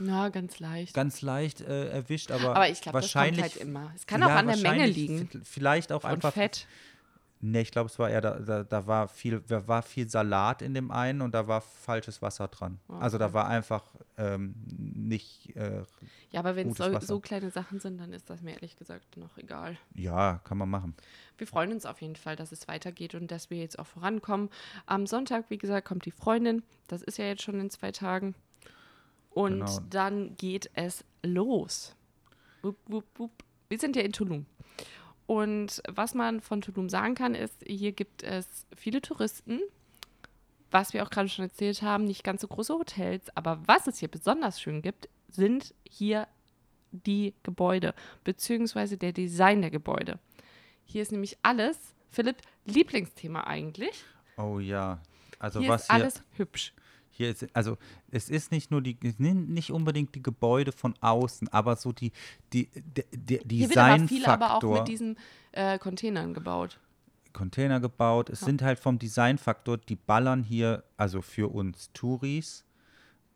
[0.00, 0.92] ja, ganz leicht.
[0.92, 3.92] ganz leicht äh, erwischt, aber, Aber ich glaube, das kommt wahrscheinlich halt immer.
[3.94, 5.28] Es kann auch ja, an der Menge wahrscheinlich liegen.
[5.44, 6.66] Vielleicht auch Und einfach Fett.
[7.48, 10.62] Nee, ich glaube, es war eher, da, da, da war viel, da war viel Salat
[10.62, 12.80] in dem einen und da war falsches Wasser dran.
[12.88, 13.34] Also da Okay.
[13.34, 13.84] war einfach
[14.18, 15.82] ähm, nicht, äh,
[16.32, 19.16] Ja, aber wenn es so, so kleine Sachen sind, dann ist das mir ehrlich gesagt
[19.16, 19.76] noch egal.
[19.94, 20.94] ja, kann man machen.
[21.38, 24.50] Wir freuen uns auf jeden Fall, dass es weitergeht und dass wir jetzt auch vorankommen.
[24.86, 26.62] Am Sonntag, wie gesagt, kommt die Freundin.
[26.88, 28.34] Das ist ja jetzt schon in zwei Tagen.
[29.30, 29.80] Und Genau.
[29.90, 31.94] dann geht es los.
[32.62, 33.30] Wupp, wupp, wupp.
[33.68, 34.46] Wir sind ja in Tulum.
[35.26, 39.60] Und was man von Tulum sagen kann, ist, hier gibt es viele Touristen.
[40.70, 43.34] Was wir auch gerade schon erzählt haben, nicht ganz so große Hotels.
[43.36, 46.28] Aber was es hier besonders schön gibt, sind hier
[46.90, 50.18] die Gebäude, beziehungsweise der Design der Gebäude.
[50.84, 54.04] Hier ist nämlich alles, Philipp, Lieblingsthema eigentlich.
[54.36, 55.00] Oh ja.
[55.38, 56.72] Also Hier was ist hier, alles hübsch.
[57.16, 57.78] Hier ist, also
[58.10, 62.12] es ist nicht nur die, nicht unbedingt die Gebäude von außen, aber so die,
[62.52, 65.16] die, der, der Hier wird aber viel aber auch mit diesen
[65.52, 66.78] äh, Containern gebaut.
[67.32, 68.30] Container gebaut.
[68.30, 68.46] Es Ja.
[68.46, 72.64] sind halt vom Designfaktor, die ballern hier, also für uns Touris,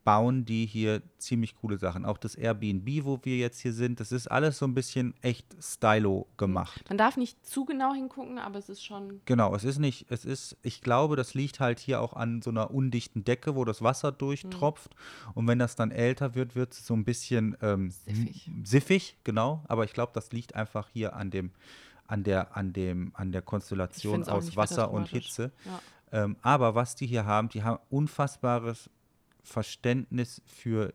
[0.03, 2.05] bauen die hier ziemlich coole Sachen.
[2.05, 5.45] Auch das Airbnb, wo wir jetzt hier sind, das ist alles so ein bisschen echt
[5.61, 6.83] stylo gemacht.
[6.89, 9.21] Man darf nicht zu genau hingucken, aber es ist schon.
[9.25, 12.49] Genau, es ist nicht, es ist, ich glaube, das liegt halt hier auch an so
[12.49, 14.95] einer undichten Decke, wo das Wasser durchtropft.
[15.35, 18.49] Und wenn das dann älter wird, wird es so ein bisschen ähm, Siffig.
[18.63, 19.63] siffig, genau.
[19.67, 21.51] Aber ich glaube, das liegt einfach hier an dem,
[22.07, 25.09] an der, an dem, an der Konstellation aus Wasser und.
[25.09, 25.51] Hitze.
[25.65, 25.79] Ja.
[26.11, 28.89] Ähm, aber was die hier haben, die haben unfassbares
[29.43, 30.93] Verständnis für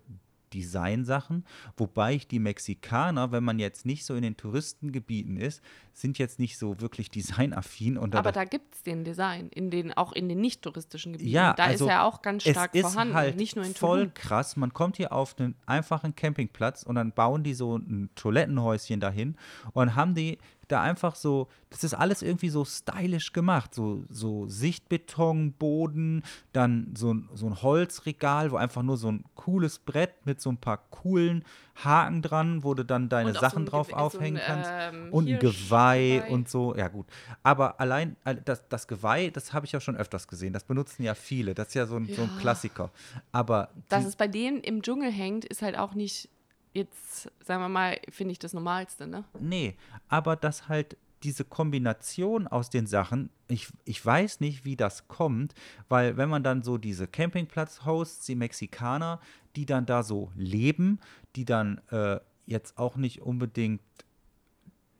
[0.53, 1.45] Designsachen,
[1.77, 6.39] wobei ich die Mexikaner, wenn man jetzt nicht so in den Touristengebieten ist, sind jetzt
[6.39, 10.29] nicht so wirklich designaffin und Aber da gibt es den Design, in den, auch in
[10.29, 11.31] den nicht-touristischen Gebieten.
[11.31, 13.75] Ja, da also ist er auch ganz stark es ist vorhanden, halt nicht nur in
[13.75, 14.15] voll Tulum.
[14.15, 14.57] krass.
[14.57, 19.37] Man kommt hier auf einen einfachen Campingplatz und dann bauen die so ein Toilettenhäuschen dahin
[19.73, 20.39] und haben die
[20.69, 23.75] da einfach so, das ist alles irgendwie so stylisch gemacht.
[23.75, 29.79] So, so Sichtbetonboden, dann so ein, so ein Holzregal, wo einfach nur so ein cooles
[29.79, 31.45] Brett mit so ein paar coolen
[31.77, 34.71] Haken dran, wo du dann deine so Sachen ein drauf Gewe- so ein, aufhängen kannst.
[34.75, 36.31] ähm, und ein Geweih Geweih.
[36.33, 37.07] und so, ja gut.
[37.43, 40.53] Aber allein das, das Geweih, das habe ich ja schon öfters gesehen.
[40.53, 41.55] Das benutzen ja viele.
[41.55, 42.41] Das ist ja so ein, so ein Ja.
[42.41, 42.91] Klassiker.
[43.33, 46.29] Aber Dass es bei denen im Dschungel hängt, ist halt auch nicht
[46.77, 49.25] jetzt, sagen wir mal, finde ich das Normalste, ne?
[49.41, 49.77] nee,
[50.09, 55.55] aber dass halt diese Kombination aus den Sachen, ich, ich weiß nicht, wie das kommt,
[55.89, 59.21] weil wenn man dann so diese Campingplatz-Hosts, die Mexikaner,
[59.57, 61.01] die dann da so leben,
[61.35, 63.81] die dann äh, jetzt auch nicht unbedingt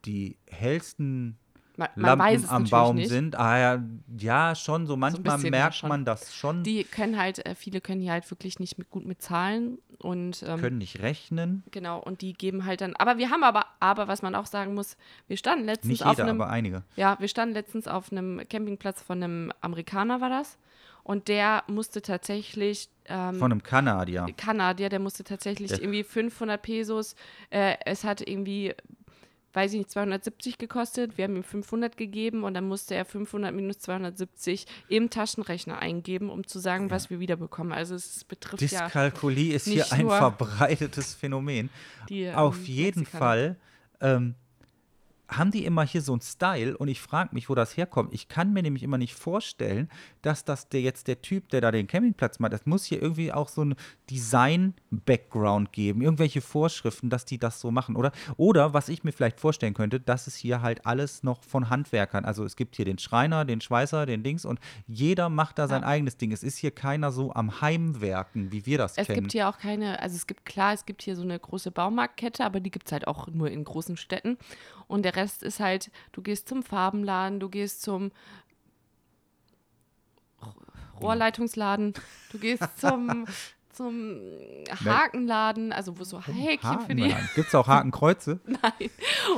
[0.05, 1.39] die hellsten
[1.77, 3.09] Man, man weiß Lampen am Baum nicht.
[3.11, 3.37] sind.
[3.37, 3.85] Ah, ja,
[4.19, 4.97] ja, schon so.
[4.97, 6.63] Manchmal ja, merkt man das schon.
[6.63, 10.43] Die können halt, äh, viele können hier halt wirklich nicht mit, gut mit Zahlen und
[10.47, 11.63] ähm, können nicht rechnen.
[11.71, 14.75] genau, und die geben halt dann, aber wir haben aber, aber was man auch sagen
[14.75, 14.97] muss,
[15.29, 16.83] wir standen letztens Nicht auf jeder, einem, aber einige.
[16.97, 20.59] ja, wir standen letztens auf einem Campingplatz von einem Amerikaner war das
[21.03, 24.27] und der musste tatsächlich ähm, Von einem Kanadier.
[24.37, 27.15] Kanadier, der musste tatsächlich Der- irgendwie 500 Pesos,
[27.51, 28.75] äh, es hat irgendwie,
[29.57, 33.55] weiß ich nicht, 270 gekostet, wir haben ihm 500 gegeben und dann musste er 500
[33.55, 37.73] minus 270 im Taschenrechner eingeben, um zu sagen, was wir wiederbekommen.
[37.73, 41.71] Also es betrifft ja Dyskalkulie ist hier ein verbreitetes Phänomen.
[42.11, 43.19] die ähm, Auf jeden Mexikaner.
[43.19, 43.57] Fall
[44.03, 44.35] ähm,
[45.29, 48.13] haben die immer hier so einen Style und ich frage mich, wo das herkommt.
[48.15, 49.89] Ich kann mir nämlich immer nicht vorstellen,
[50.23, 53.33] dass das der jetzt der Typ, der da den Campingplatz macht, das muss hier irgendwie
[53.33, 53.75] auch so ein
[54.11, 58.13] Design-Background geben, irgendwelche Vorschriften, dass die das so machen, oder?
[58.37, 62.25] Oder was ich mir vielleicht vorstellen könnte, dass es hier halt alles noch von Handwerkern,
[62.25, 65.83] also es gibt hier den Schreiner, den Schweißer, den Dings und jeder macht da sein
[65.83, 65.89] Ja.
[65.89, 66.33] eigenes Ding.
[66.33, 69.21] Es ist hier keiner so am Heimwerken, wie wir das Es kennen.
[69.21, 72.45] gibt hier auch keine, also es gibt klar, es gibt hier so eine große Baumarktkette,
[72.45, 74.39] aber die gibt es halt auch nur in großen Städten.
[74.89, 78.13] Und der Rest ist halt, du gehst zum Farbenladen, du gehst zum
[81.01, 81.95] Rohrleitungsladen,
[82.33, 83.27] du gehst zum,
[83.71, 84.21] zum
[84.85, 88.41] Hakenladen, also wo so Häkchen für die, Gibt es auch Hakenkreuze?
[88.47, 88.91] Nein.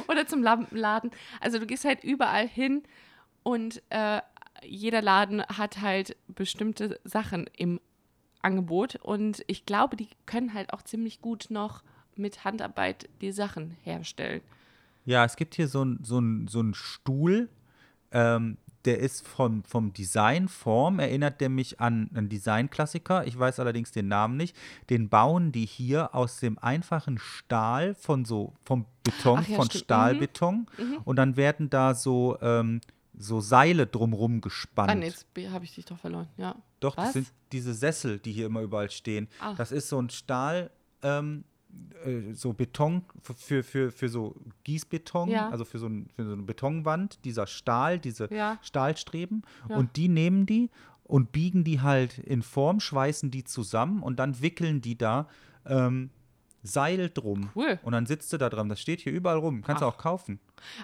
[0.09, 1.11] Oder zum Lampenladen.
[1.41, 2.83] Also du gehst halt überall hin
[3.43, 4.21] und äh,
[4.63, 7.81] jeder Laden hat halt bestimmte Sachen im
[8.43, 8.97] Angebot.
[8.97, 11.83] Und ich glaube, die können halt auch ziemlich gut noch
[12.17, 14.41] mit Handarbeit die Sachen herstellen.
[15.09, 17.49] Ja, es gibt hier so einen so so ein Stuhl,
[18.13, 23.27] ähm, der ist vom, vom Designform, erinnert der mich an einen Designklassiker.
[23.27, 24.57] Ich weiß allerdings den Namen nicht.
[24.91, 29.67] Den bauen die hier aus dem einfachen Stahl von so, vom Beton, Ach ja, von
[29.67, 29.75] stimmt.
[29.75, 29.85] Mhm.
[29.85, 30.67] Stahlbeton.
[31.05, 32.81] Und dann werden da so, ähm,
[33.17, 34.91] so Seile drumrum gespannt.
[34.91, 36.29] Ah, nee, jetzt habe ich dich doch verloren.
[36.37, 36.55] Ja.
[36.81, 37.13] Doch, das Was?
[37.15, 39.29] sind diese Sessel, die hier immer überall stehen.
[39.41, 39.55] Ah.
[39.55, 40.71] Das ist so ein Stahl,
[41.03, 41.48] ähm, äh,
[42.33, 43.03] so Beton
[43.37, 45.51] für, für, für so Gießbeton, Ja.
[45.51, 48.59] also für so, ein, für so eine Betonwand, dieser Stahl, diese Ja.
[48.63, 49.43] Stahlstreben.
[49.69, 49.77] Ja.
[49.77, 50.71] Und die nehmen die
[51.05, 55.29] und biegen die halt in Form, schweißen die zusammen und dann wickeln die da
[55.67, 56.11] ähm,
[56.63, 57.51] Seil drum.
[57.55, 57.79] Cool.
[57.83, 58.69] Und dann sitzt du da dran.
[58.69, 59.63] Das steht hier überall rum.
[59.63, 60.41] Kannst du auch kaufen.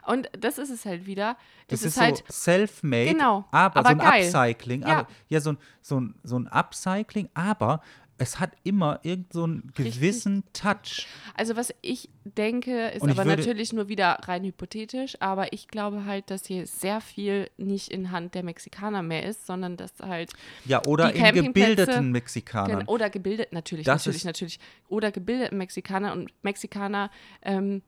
[0.07, 1.37] Und das ist es halt wieder.
[1.67, 4.25] Das es ist, ist, halt, so self-made, Genau, aber, aber so ein geil.
[4.25, 4.83] Upcycling.
[4.83, 5.01] Ja.
[5.01, 7.81] Aber, ja, so ein, so, ein, so ein Upcycling, aber
[8.19, 11.07] es hat immer irgend so einen gewissen Touch.
[11.35, 16.05] Also was ich denke, ist ich aber natürlich nur wieder rein hypothetisch, aber ich glaube
[16.05, 20.33] halt, dass hier sehr viel nicht in Hand der Mexikaner mehr ist, sondern dass halt
[20.65, 22.85] Ja, oder Die in gebildeten Mexikanern.
[22.87, 24.61] Oder gebildet, natürlich, Das natürlich, ist- natürlich.
[24.89, 27.11] Oder gebildeten Mexikaner und Mexikaner,
[27.43, 27.83] ähm,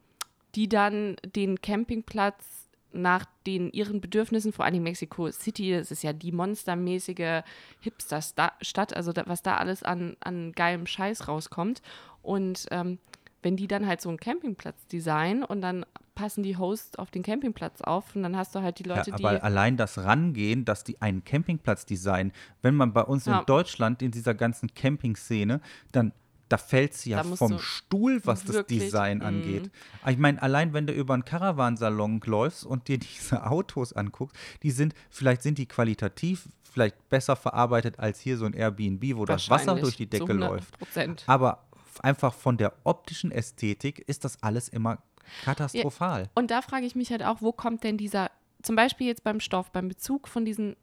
[0.55, 2.66] die dann den Campingplatz
[3.03, 7.43] nach den ihren Bedürfnissen, vor allem Mexico City, das ist ja die monstermäßige
[7.81, 11.83] Hipster-Stadt, also da, was da alles an, an geilem Scheiß rauskommt.
[12.23, 12.99] Und ähm,
[13.43, 15.87] wenn die dann halt so einen Campingplatz designen und dann
[16.17, 19.17] passen die Hosts auf den Campingplatz auf und dann hast du halt die Leute, ja,
[19.17, 19.25] die.
[19.25, 22.33] aber allein das Rangehen, dass die einen Campingplatz designen,
[22.63, 23.41] wenn man bei uns Ja.
[23.41, 25.61] in Deutschland in dieser ganzen Camping-Szene,
[25.93, 26.13] dann
[26.49, 29.23] da fällt sie ja vom Stuhl, was das Design mm.
[29.23, 29.71] angeht.
[30.07, 34.71] Ich meine, allein wenn du über einen Caravansalon läufst und dir diese Autos anguckst, die
[34.71, 39.49] sind, vielleicht sind die qualitativ vielleicht besser verarbeitet als hier so ein Airbnb, wo das
[39.49, 41.25] Wasser durch die Decke 100 läuft.
[41.27, 41.65] Aber
[42.03, 44.99] einfach von der optischen Ästhetik ist das alles immer
[45.45, 46.29] katastrophal.
[46.35, 48.31] Und da frage ich mich halt auch, wo kommt denn dieser,
[48.63, 50.77] zum Beispiel jetzt beim Stoff, beim Bezug von diesen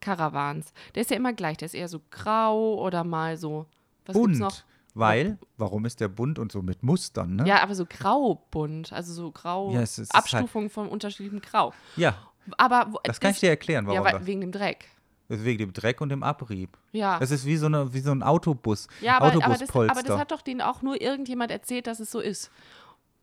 [0.00, 3.66] Caravans, der ist ja immer gleich, der ist eher so grau oder mal so,
[4.04, 4.38] was gibt's bunt.
[4.38, 4.64] noch?
[4.98, 7.46] Weil, warum ist der bunt und so mit Mustern, ne?
[7.46, 11.72] Ja, aber so graubunt, also so grau, Ja, es ist Abstufung von unterschiedlichem Grau.
[11.96, 12.16] Ja,
[12.56, 14.26] Aber wo, das kann ich dir erklären, warum Ja, weil, das.
[14.26, 14.86] wegen dem Dreck.
[15.28, 16.78] Das wegen dem Dreck und dem Abrieb.
[16.92, 17.18] Ja.
[17.20, 19.92] Es ist wie so, eine, wie so ein Autobus, Ja, aber, aber, das, Autobuspolster.
[19.92, 22.50] aber das hat doch denen auch nur irgendjemand erzählt, dass es so ist.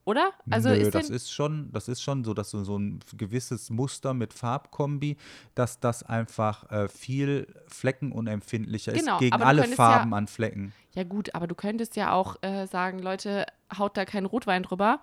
[0.06, 0.32] Oder?
[0.50, 3.70] Also Nö, ist das ist schon, das ist schon so, dass so, so ein gewisses
[3.70, 5.16] Muster mit Farbkombi,
[5.56, 10.74] dass das einfach äh, viel fleckenunempfindlicher Genau, ist gegen alle Farben ja- an Flecken.
[10.94, 13.46] ja gut, aber du könntest ja auch äh, sagen, Leute,
[13.78, 15.00] haut da keinen Rotwein drüber.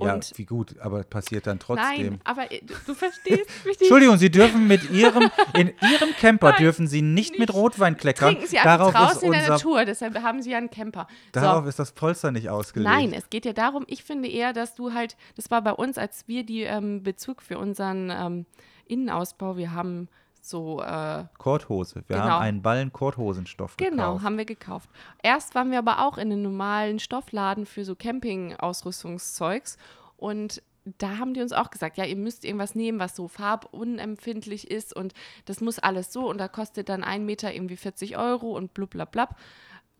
[0.00, 1.86] Ja, Und wie gut, aber passiert dann trotzdem.
[1.86, 3.80] Nein, aber äh, du, verstehst mich nicht.
[3.82, 7.54] Entschuldigung, Sie dürfen mit Ihrem, in Ihrem Camper Nein, dürfen Sie nicht, mit nicht.
[7.54, 8.34] Rotwein kleckern.
[8.34, 10.70] Trinken Sie einfach Darauf draußen ist in der unser, Natur, deshalb haben Sie ja einen
[10.70, 11.08] Camper.
[11.32, 11.68] darauf so.
[11.68, 12.90] ist das Polster nicht ausgelegt.
[12.90, 15.98] Nein, es geht ja darum, ich finde eher, dass du halt, das war bei uns,
[15.98, 18.46] als wir die ähm, Bezug für unseren ähm,
[18.86, 20.08] Innenausbau, wir haben
[20.48, 22.02] so, äh, Korthose.
[22.06, 22.28] Wir Genau.
[22.28, 24.24] haben einen Ballen Korthosenstoff genau, gekauft.
[24.24, 24.90] haben wir gekauft.
[25.22, 29.78] Erst waren wir aber auch in einem normalen Stoffladen für so Camping-Ausrüstungszeugs
[30.16, 30.62] und
[30.96, 34.96] da haben die uns auch gesagt, ja, ihr müsst irgendwas nehmen, was so farbunempfindlich ist
[34.96, 35.12] und
[35.44, 38.90] das muss alles so und da kostet dann ein Meter irgendwie 40 Euro und blub,
[38.90, 39.28] blub, blub.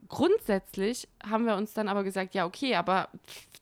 [0.09, 3.09] Grundsätzlich haben wir uns dann aber gesagt, ja, okay, aber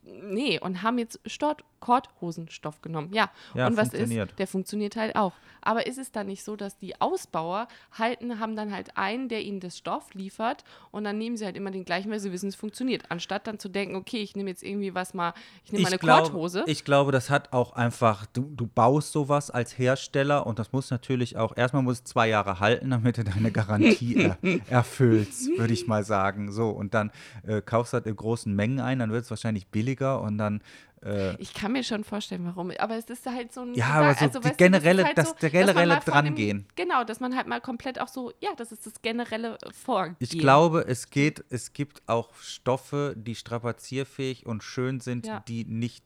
[0.04, 3.10] nee, und haben jetzt Stort Korthosenstoff genommen.
[3.12, 4.12] Ja, Ja, und was ist?
[4.38, 5.32] Der funktioniert halt auch.
[5.62, 9.42] Aber ist es dann nicht so, dass die Ausbauer halten, haben dann halt einen, der
[9.42, 12.48] ihnen das Stoff liefert und dann nehmen sie halt immer den gleichen, weil sie wissen,
[12.48, 13.04] es funktioniert.
[13.10, 15.32] Anstatt dann zu denken, okay, ich nehme jetzt irgendwie was mal,
[15.64, 16.64] ich nehme mal eine glaub- Korthose.
[16.66, 20.90] Ich glaube, das hat auch einfach, du, du baust sowas als Hersteller und das muss
[20.90, 25.72] natürlich auch, erstmal muss es zwei Jahre halten, damit du deine Garantie er, erfüllst, würde
[25.72, 26.50] ich mal sagen.
[26.52, 27.10] So, und dann
[27.46, 30.60] äh, kaufst du das in großen Mengen ein, dann wird es wahrscheinlich billiger und dann
[31.04, 32.70] äh, Ich kann mir schon vorstellen, warum.
[32.78, 33.74] Aber es ist halt so ein.
[33.74, 36.66] Ja, aber so die weißt du, das generelle- halt das- so, generelle von dem- Drangehen.
[36.76, 40.16] Genau, dass man halt mal komplett auch so, ja, das ist das generelle Vorgehen.
[40.18, 45.40] ich glaube, es geht, es gibt auch Stoffe, die strapazierfähig und schön sind, Ja.
[45.48, 46.04] die nicht,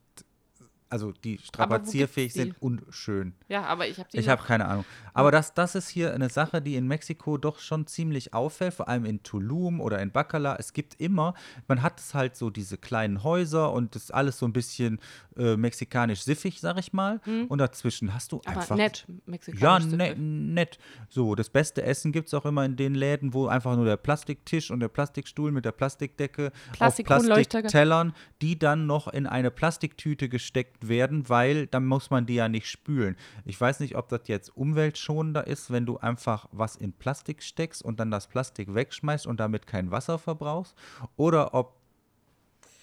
[0.91, 2.39] also die strapazierfähig die?
[2.41, 3.33] sind und schön.
[3.49, 4.85] Ja, aber ich habe die Ich habe keine Ahnung.
[5.15, 8.89] Aber das, das ist hier eine Sache, die in Mexiko doch schon ziemlich auffällt, vor
[8.89, 10.57] allem in Tulum oder in Bacala.
[10.59, 11.35] Es gibt immer,
[11.69, 14.99] man hat es halt so diese kleinen Häuser und das ist alles so ein bisschen
[15.37, 17.21] äh, mexikanisch siffig, sag ich mal.
[17.49, 18.77] Und dazwischen hast du aber einfach.
[18.77, 19.93] nett, Ja, mexikanisch.
[19.93, 20.79] ne, nett.
[21.09, 23.97] So, das beste Essen gibt es auch immer in den Läden, wo einfach nur der
[23.97, 27.61] Plastiktisch und der Plastikstuhl mit der Plastikdecke auf Plastikkronleuchter.
[27.61, 28.13] Plastiktellern,
[28.43, 32.69] die dann noch in eine Plastiktüte gesteckt werden, weil dann muss man die ja nicht
[32.69, 33.17] spülen.
[33.45, 37.83] Ich weiß nicht, ob das jetzt umweltschonender ist, wenn du einfach was in Plastik steckst
[37.83, 40.75] und dann das Plastik wegschmeißt und damit kein Wasser verbrauchst,
[41.17, 41.75] oder ob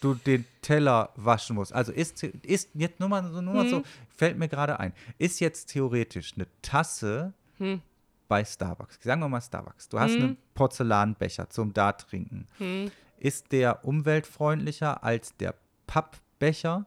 [0.02, 1.74] du den Teller waschen musst.
[1.74, 3.84] Also ist, ist jetzt nur mal, so- nur mal so,
[4.16, 7.34] fällt mir gerade ein, ist jetzt theoretisch eine Tasse
[8.28, 12.48] bei Starbucks, sagen wir mal Starbucks, du hast einen Porzellanbecher zum da trinken.
[13.20, 15.56] Ist der umweltfreundlicher als der
[15.88, 16.86] Pappbecher?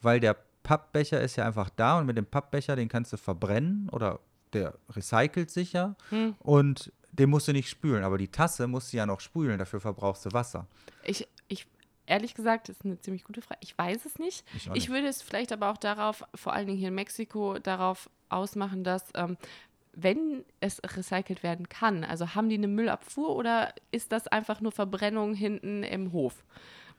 [0.00, 3.88] Weil der Pappbecher ist ja einfach da und mit dem Pappbecher, den kannst du verbrennen
[3.90, 4.20] oder
[4.52, 5.96] der recycelt sich ja
[6.40, 8.04] und den musst du nicht spülen.
[8.04, 10.66] Aber die Tasse musst du ja noch spülen, dafür verbrauchst du Wasser.
[11.04, 11.66] Ich, ich,
[12.06, 13.60] ehrlich gesagt, das ist eine ziemlich gute Frage.
[13.62, 14.44] Ich weiß es nicht.
[14.56, 14.90] Ich auch Ich nicht.
[14.90, 19.04] würde es vielleicht aber auch darauf, vor allen Dingen hier in Mexiko, darauf ausmachen, dass
[19.14, 19.36] ähm,
[19.94, 24.72] wenn es recycelt werden kann, also haben die eine Müllabfuhr oder ist das einfach nur
[24.72, 26.44] Verbrennung hinten im Hof?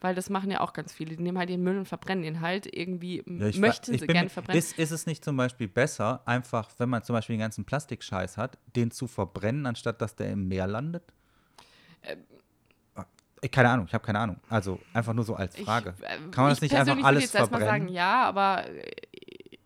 [0.04, 1.16] Weil das machen ja auch ganz viele.
[1.16, 2.68] Die nehmen halt den Müll und verbrennen ihn halt.
[2.76, 4.60] Irgendwie Ja, ich möchten ich sie bin gerne verbrennen.
[4.60, 8.36] Ist, ist es nicht zum Beispiel besser, einfach, wenn man zum Beispiel den ganzen Plastikscheiß
[8.36, 11.04] hat, den zu verbrennen, anstatt dass der im Meer landet?
[13.52, 14.38] Keine Ahnung, ich habe keine Ahnung.
[14.50, 15.94] Also einfach nur so als Frage.
[15.98, 17.66] Ich, äh, Kann man das ich nicht einfach alles würde jetzt verbrennen?
[17.68, 18.92] sagen, ja, aber äh,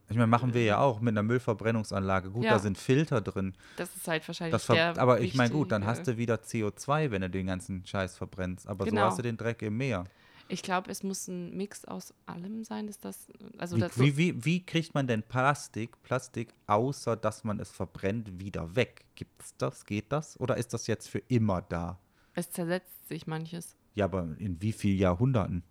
[0.10, 2.32] Ich meine, machen wir ja auch mit einer Müllverbrennungsanlage.
[2.32, 2.52] Gut, Ja.
[2.54, 3.54] da sind Filter drin.
[3.76, 7.12] das ist halt wahrscheinlich Das der aber ich meine, gut, dann hast du wieder CO2,
[7.12, 8.68] wenn du den ganzen Scheiß verbrennst.
[8.68, 9.02] Aber Genau.
[9.02, 10.06] so hast du den Dreck im Meer.
[10.50, 13.28] Ich glaube, es muss ein Mix aus allem sein, dass das,
[13.58, 17.72] also Wie, das wie, wie, wie kriegt man denn Plastik, Plastik, außer dass man es
[17.72, 19.06] verbrennt, wieder weg?
[19.16, 19.86] Gibt's das?
[19.86, 20.40] Geht das?
[20.40, 22.00] Oder ist das jetzt für immer da?
[22.38, 23.76] es zersetzt sich manches.
[23.96, 25.64] Ja, aber in wie vielen Jahrhunderten?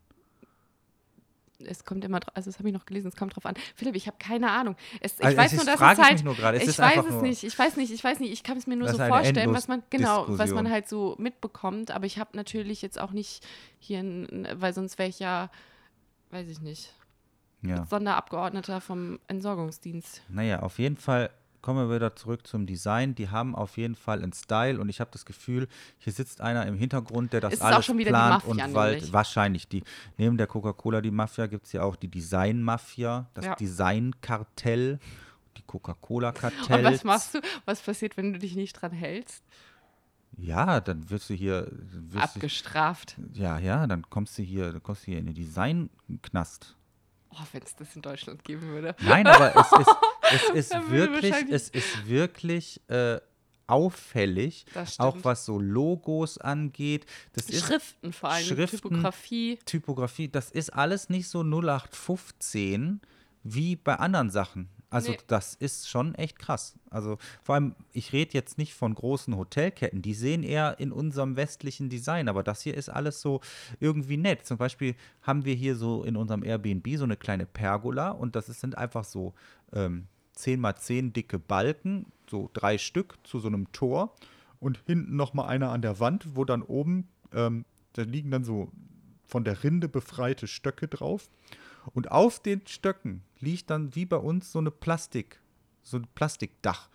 [1.64, 3.54] Es kommt immer, dra- also das habe ich noch gelesen, es kommt drauf an.
[3.74, 4.76] Philipp, ich habe keine Ahnung.
[5.00, 6.56] Es, ich Also weiß es nur, dass es ich halt.
[6.56, 8.76] Es ich weiß es nicht, ich weiß nicht, ich weiß nicht, ich kann es mir
[8.76, 12.36] nur Das so vorstellen, was man, genau, was man halt so mitbekommt, aber ich habe
[12.36, 13.46] natürlich jetzt auch nicht
[13.78, 14.02] hier,
[14.54, 15.50] weil sonst wäre ich ja,
[16.30, 16.92] weiß ich nicht,
[17.62, 17.86] Ja.
[17.86, 20.22] Sonderabgeordneter vom Entsorgungsdienst.
[20.28, 21.30] Naja, auf jeden Fall
[21.62, 23.14] kommen wir wieder zurück zum Design.
[23.14, 26.66] Die haben auf jeden Fall einen Style und ich habe das Gefühl, hier sitzt einer
[26.66, 29.12] im Hintergrund, der das Ist alles schon wieder die plant Mafia und wald.
[29.12, 29.82] Wahrscheinlich die.
[30.16, 33.54] Neben der Coca-Cola, die Mafia, gibt es ja auch die Design-Mafia, das Ja.
[33.56, 34.98] Design-Kartell,
[35.56, 36.84] die Und Coca-Cola-Kartell.
[36.84, 37.40] was machst du?
[37.64, 39.42] Was passiert, wenn du dich nicht dran hältst?
[40.38, 41.68] Ja, dann wirst du hier.
[41.72, 43.16] Wirst Abgestraft.
[43.32, 46.76] ja, ja, dann kommst du hier, dann kommst du hier in den Design-Knast.
[47.30, 48.94] Oh, wenn es das in Deutschland geben würde.
[49.00, 49.96] Nein, aber es ist,
[50.32, 53.20] es ist wirklich, es ist wirklich äh,
[53.66, 54.64] auffällig,
[54.98, 57.06] auch was so Logos angeht.
[57.32, 59.58] Das ist Schriften vor allem, Schriften, Typografie.
[59.64, 63.00] Typografie, das ist alles nicht so 0815
[63.42, 64.68] wie bei anderen Sachen.
[64.88, 65.18] Also Nee.
[65.26, 66.78] das ist schon echt krass.
[66.90, 71.34] Also vor allem, ich rede jetzt nicht von großen Hotelketten, die sehen eher in unserem
[71.36, 73.40] westlichen Design, aber das hier ist alles so
[73.80, 74.46] irgendwie nett.
[74.46, 78.48] Zum Beispiel haben wir hier so in unserem Airbnb so eine kleine Pergola und das
[78.48, 79.34] ist, sind einfach so
[79.72, 80.06] ähm,
[80.36, 84.14] 10 mal 10 dicke Balken, so drei Stück zu so einem Tor
[84.60, 87.64] und hinten nochmal einer an der Wand, wo dann oben, ähm,
[87.94, 88.70] da liegen dann so
[89.26, 91.28] von der Rinde befreite Stöcke drauf.
[91.94, 95.40] Und auf den Stöcken liegt dann wie bei uns so eine Plastik,
[95.82, 96.88] so ein Plastikdach.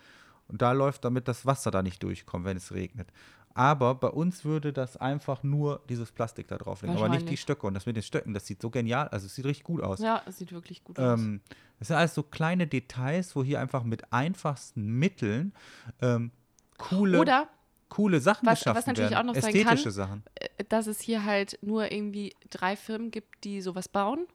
[0.48, 3.08] Und da läuft damit das Wasser da nicht durchkommt, wenn es regnet.
[3.54, 7.38] Aber bei uns würde das einfach nur dieses Plastik da drauf liegen, aber nicht die.
[7.38, 7.68] Stöcke.
[7.68, 10.00] Und das mit den Stöcken, das sieht so genial, also es sieht richtig gut aus.
[10.00, 11.20] Ja, es sieht wirklich gut aus.
[11.20, 11.42] Ähm,
[11.80, 15.54] das sind alles so kleine Details, wo hier einfach mit einfachsten Mitteln
[16.02, 16.32] ähm,
[16.78, 17.48] coole, Oder
[17.90, 19.30] coole Sachen was- geschaffen was natürlich werden.
[19.30, 20.24] auch noch Ästhetische kann, Sachen.
[20.36, 24.28] äh, dass es hier halt nur irgendwie drei Firmen gibt, die sowas bauen.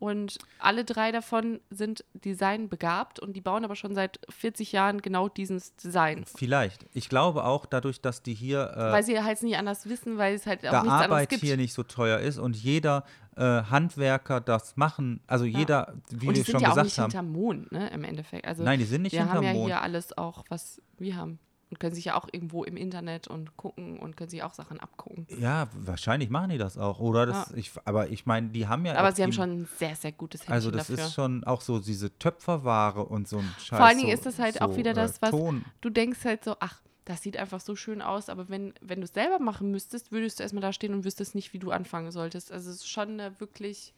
[0.00, 5.28] Und alle drei davon sind designbegabt und die bauen aber schon seit 40 Jahren genau
[5.28, 6.24] dieses Design.
[6.24, 6.86] Vielleicht.
[6.94, 10.34] Ich glaube auch dadurch, dass die hier äh, Weil sie halt nicht anders wissen, weil
[10.34, 11.42] es halt auch da nichts anderes Arbeit gibt.
[11.42, 13.04] hier nicht so teuer ist und jeder
[13.36, 16.84] äh, Handwerker das machen, also jeder, wie und die wir sind schon ja auch gesagt
[16.86, 17.10] nicht haben.
[17.10, 18.46] hinterm Mond, ne, im Endeffekt.
[18.46, 19.66] Also Nein, die sind nicht wir haben hinterm ja Mond.
[19.66, 21.38] hier alles auch, was wir haben.
[21.70, 24.80] Und können sich ja auch irgendwo im Internet und gucken und können sich auch Sachen
[24.80, 25.26] abgucken.
[25.38, 27.26] Ja, wahrscheinlich machen die das auch, oder?
[27.26, 27.56] Das, Ja.
[27.56, 28.96] ich, aber ich meine, die haben ja.
[28.96, 31.04] Aber sie haben schon ein sehr, sehr gutes Händchen Also das dafür.
[31.06, 33.78] ist schon auch so diese Töpferware und so ein Scheiß.
[33.78, 35.64] Vor allen Dingen so, ist das halt so, auch wieder äh, das, was Ton.
[35.80, 39.04] du denkst halt so, ach, das sieht einfach so schön aus, aber wenn, wenn du
[39.04, 42.10] es selber machen müsstest, würdest du erstmal da stehen und wüsstest nicht, wie du anfangen
[42.10, 42.50] solltest.
[42.52, 43.94] Also es ist schon eine wirklich,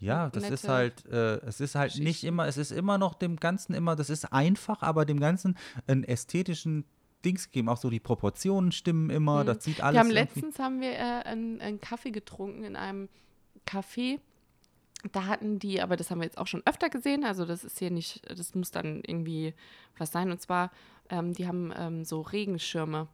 [0.00, 2.26] Ja, das ist nette halt, äh, es ist halt nicht Geschichten.
[2.26, 6.04] immer, es ist immer noch dem Ganzen immer, das ist einfach, aber dem Ganzen einen
[6.04, 6.84] ästhetischen
[7.24, 7.68] Dings geben.
[7.68, 9.46] Auch so die Proportionen stimmen immer, Mhm.
[9.46, 13.08] das sieht alles wir haben letztens haben wir äh, einen, einen Kaffee getrunken in einem
[13.66, 14.18] Café.
[15.12, 17.78] Da hatten die, aber das haben wir jetzt auch schon öfter gesehen, also das ist
[17.78, 19.54] hier nicht, das muss dann irgendwie
[19.98, 20.30] was sein.
[20.30, 20.70] Und zwar,
[21.10, 23.08] ähm, die haben ähm, so Regenschirme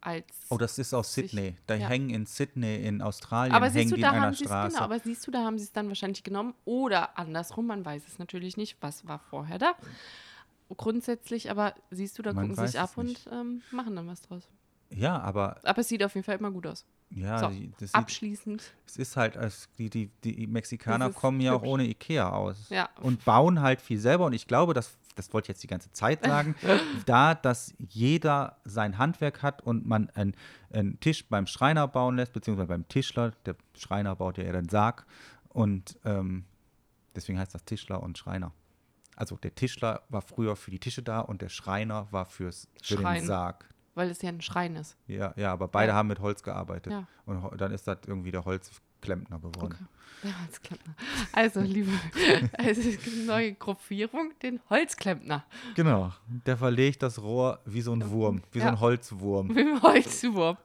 [0.00, 0.26] als.
[0.48, 1.56] Oh, das ist aus Sydney.
[1.66, 1.88] Da ja.
[1.88, 4.74] hängen in Sydney, in Australien, aber hängen siehst du, in einer haben sie es Straße.
[4.74, 8.02] genau, aber siehst du, da haben sie es dann wahrscheinlich genommen oder andersrum, man weiß
[8.06, 9.74] es natürlich nicht, was war vorher da.
[10.76, 14.20] Grundsätzlich, aber siehst du, da Man gucken sie sich ab und ähm, machen dann was
[14.20, 14.48] draus.
[14.90, 16.84] ja, aber Aber es sieht auf jeden Fall immer gut aus.
[17.10, 17.54] Ja, So, das
[17.90, 18.74] sieht, Abschließend.
[18.86, 22.68] es ist halt, es, die, die, die Mexikaner kommen ja auch ohne Ikea aus.
[22.68, 22.88] Ja.
[23.00, 24.26] Und bauen halt viel selber.
[24.26, 26.54] Und ich glaube, das, das wollte ich jetzt die ganze Zeit sagen,
[27.06, 30.34] da, dass jeder sein Handwerk hat und man einen,
[30.70, 34.68] einen Tisch beim Schreiner bauen lässt, beziehungsweise beim Tischler, der Schreiner baut ja eher den
[34.68, 35.06] Sarg.
[35.48, 36.44] Und ähm,
[37.16, 38.52] deswegen heißt das Tischler und Schreiner.
[39.16, 42.96] Also der Tischler war früher für die Tische da und der Schreiner war fürs, für
[42.96, 43.26] den Schrein.
[43.26, 43.68] Sarg.
[43.98, 44.96] Weil es ja ein Schrein ist.
[45.08, 45.94] Ja, ja, aber beide Ja.
[45.96, 46.92] haben mit Holz gearbeitet.
[46.92, 47.06] Ja.
[47.26, 49.74] Und dann ist das irgendwie der Holzklempner geworden.
[49.74, 49.84] Okay.
[50.24, 50.94] Der Holzklempner.
[51.32, 51.90] Also, liebe,
[52.56, 55.44] also es gibt eine neue Gruppierung, den Holzklempner.
[55.74, 56.12] Genau.
[56.46, 58.70] Der verlegt das Rohr wie so ein Wurm, wie so Ja.
[58.72, 59.48] ein Holzwurm.
[59.48, 60.56] Mit dem Holzwurm.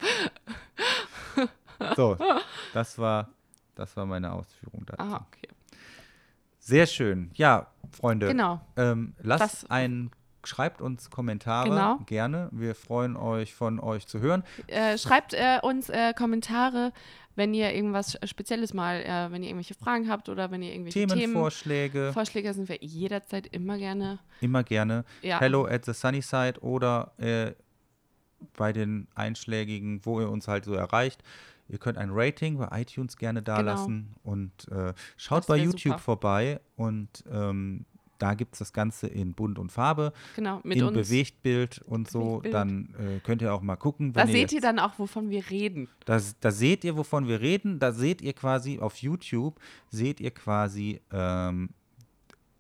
[1.96, 2.18] So,
[2.74, 3.30] das war,
[3.76, 5.02] das war meine Ausführung dazu.
[5.02, 5.48] Ah, okay.
[6.60, 7.32] Sehr schön.
[7.34, 8.28] Ja, Freunde.
[8.28, 8.62] Genau.
[8.78, 10.12] Ähm, lasst Was- einen
[10.46, 11.98] schreibt uns Kommentare Genau.
[12.06, 12.50] gerne.
[12.52, 14.44] Wir freuen euch, von euch zu hören.
[14.68, 16.92] Äh, schreibt äh, uns äh, Kommentare,
[17.36, 21.08] wenn ihr irgendwas Spezielles mal, äh, wenn ihr irgendwelche Fragen habt oder wenn ihr irgendwelche
[21.08, 24.20] Themenvorschläge, Themenvorschläge sind wir jederzeit immer gerne.
[24.42, 25.04] immer gerne.
[25.22, 25.40] Ja.
[25.40, 27.54] Hello at the Sunny Side oder äh,
[28.58, 31.24] bei den einschlägigen, wo ihr uns halt so erreicht.
[31.70, 36.00] Ihr könnt ein Rating bei iTunes gerne dalassen und äh, schaut bei YouTube super.
[36.00, 37.86] vorbei und ähm,
[38.24, 40.94] da gibt es das Ganze in Bunt und Farbe, Genau, mit in uns.
[40.96, 42.38] Bewegtbild und so.
[42.40, 42.54] Bewegtbild.
[42.54, 44.14] Dann äh, könnt ihr auch mal gucken.
[44.14, 45.90] Da wenn seht ihr dann auch, wovon wir reden.
[46.06, 47.80] Da, da seht ihr, wovon wir reden.
[47.80, 49.60] Da seht ihr quasi auf YouTube,
[49.90, 51.72] seht ihr quasi, ähm,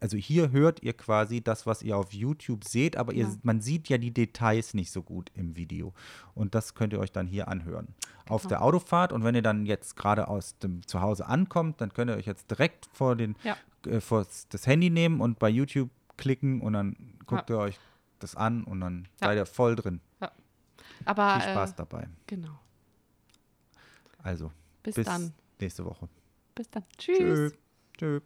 [0.01, 3.37] also hier hört ihr quasi das, was ihr auf YouTube seht, aber ihr, Genau.
[3.43, 5.93] man sieht ja die Details nicht so gut im Video.
[6.35, 7.87] Und das könnt ihr euch dann hier anhören.
[8.27, 8.49] Auf Genau.
[8.49, 12.17] der Autofahrt und wenn ihr dann jetzt gerade aus dem Zuhause ankommt, dann könnt ihr
[12.17, 13.55] euch jetzt direkt vor, den, Ja.
[13.87, 17.79] Äh, vor das Handy nehmen und bei YouTube klicken und dann guckt ihr euch
[18.19, 19.27] das an und dann Ja.
[19.27, 19.99] seid ihr voll drin.
[21.05, 22.07] Aber Viel Spaß Äh, dabei.
[22.27, 22.59] genau.
[24.19, 24.51] Also,
[24.83, 25.33] Bis, bis dann.
[25.59, 26.07] nächste Woche.
[26.55, 26.83] Bis dann.
[26.97, 27.51] Tschüss.
[27.97, 28.19] Tschö.
[28.19, 28.21] Tschö.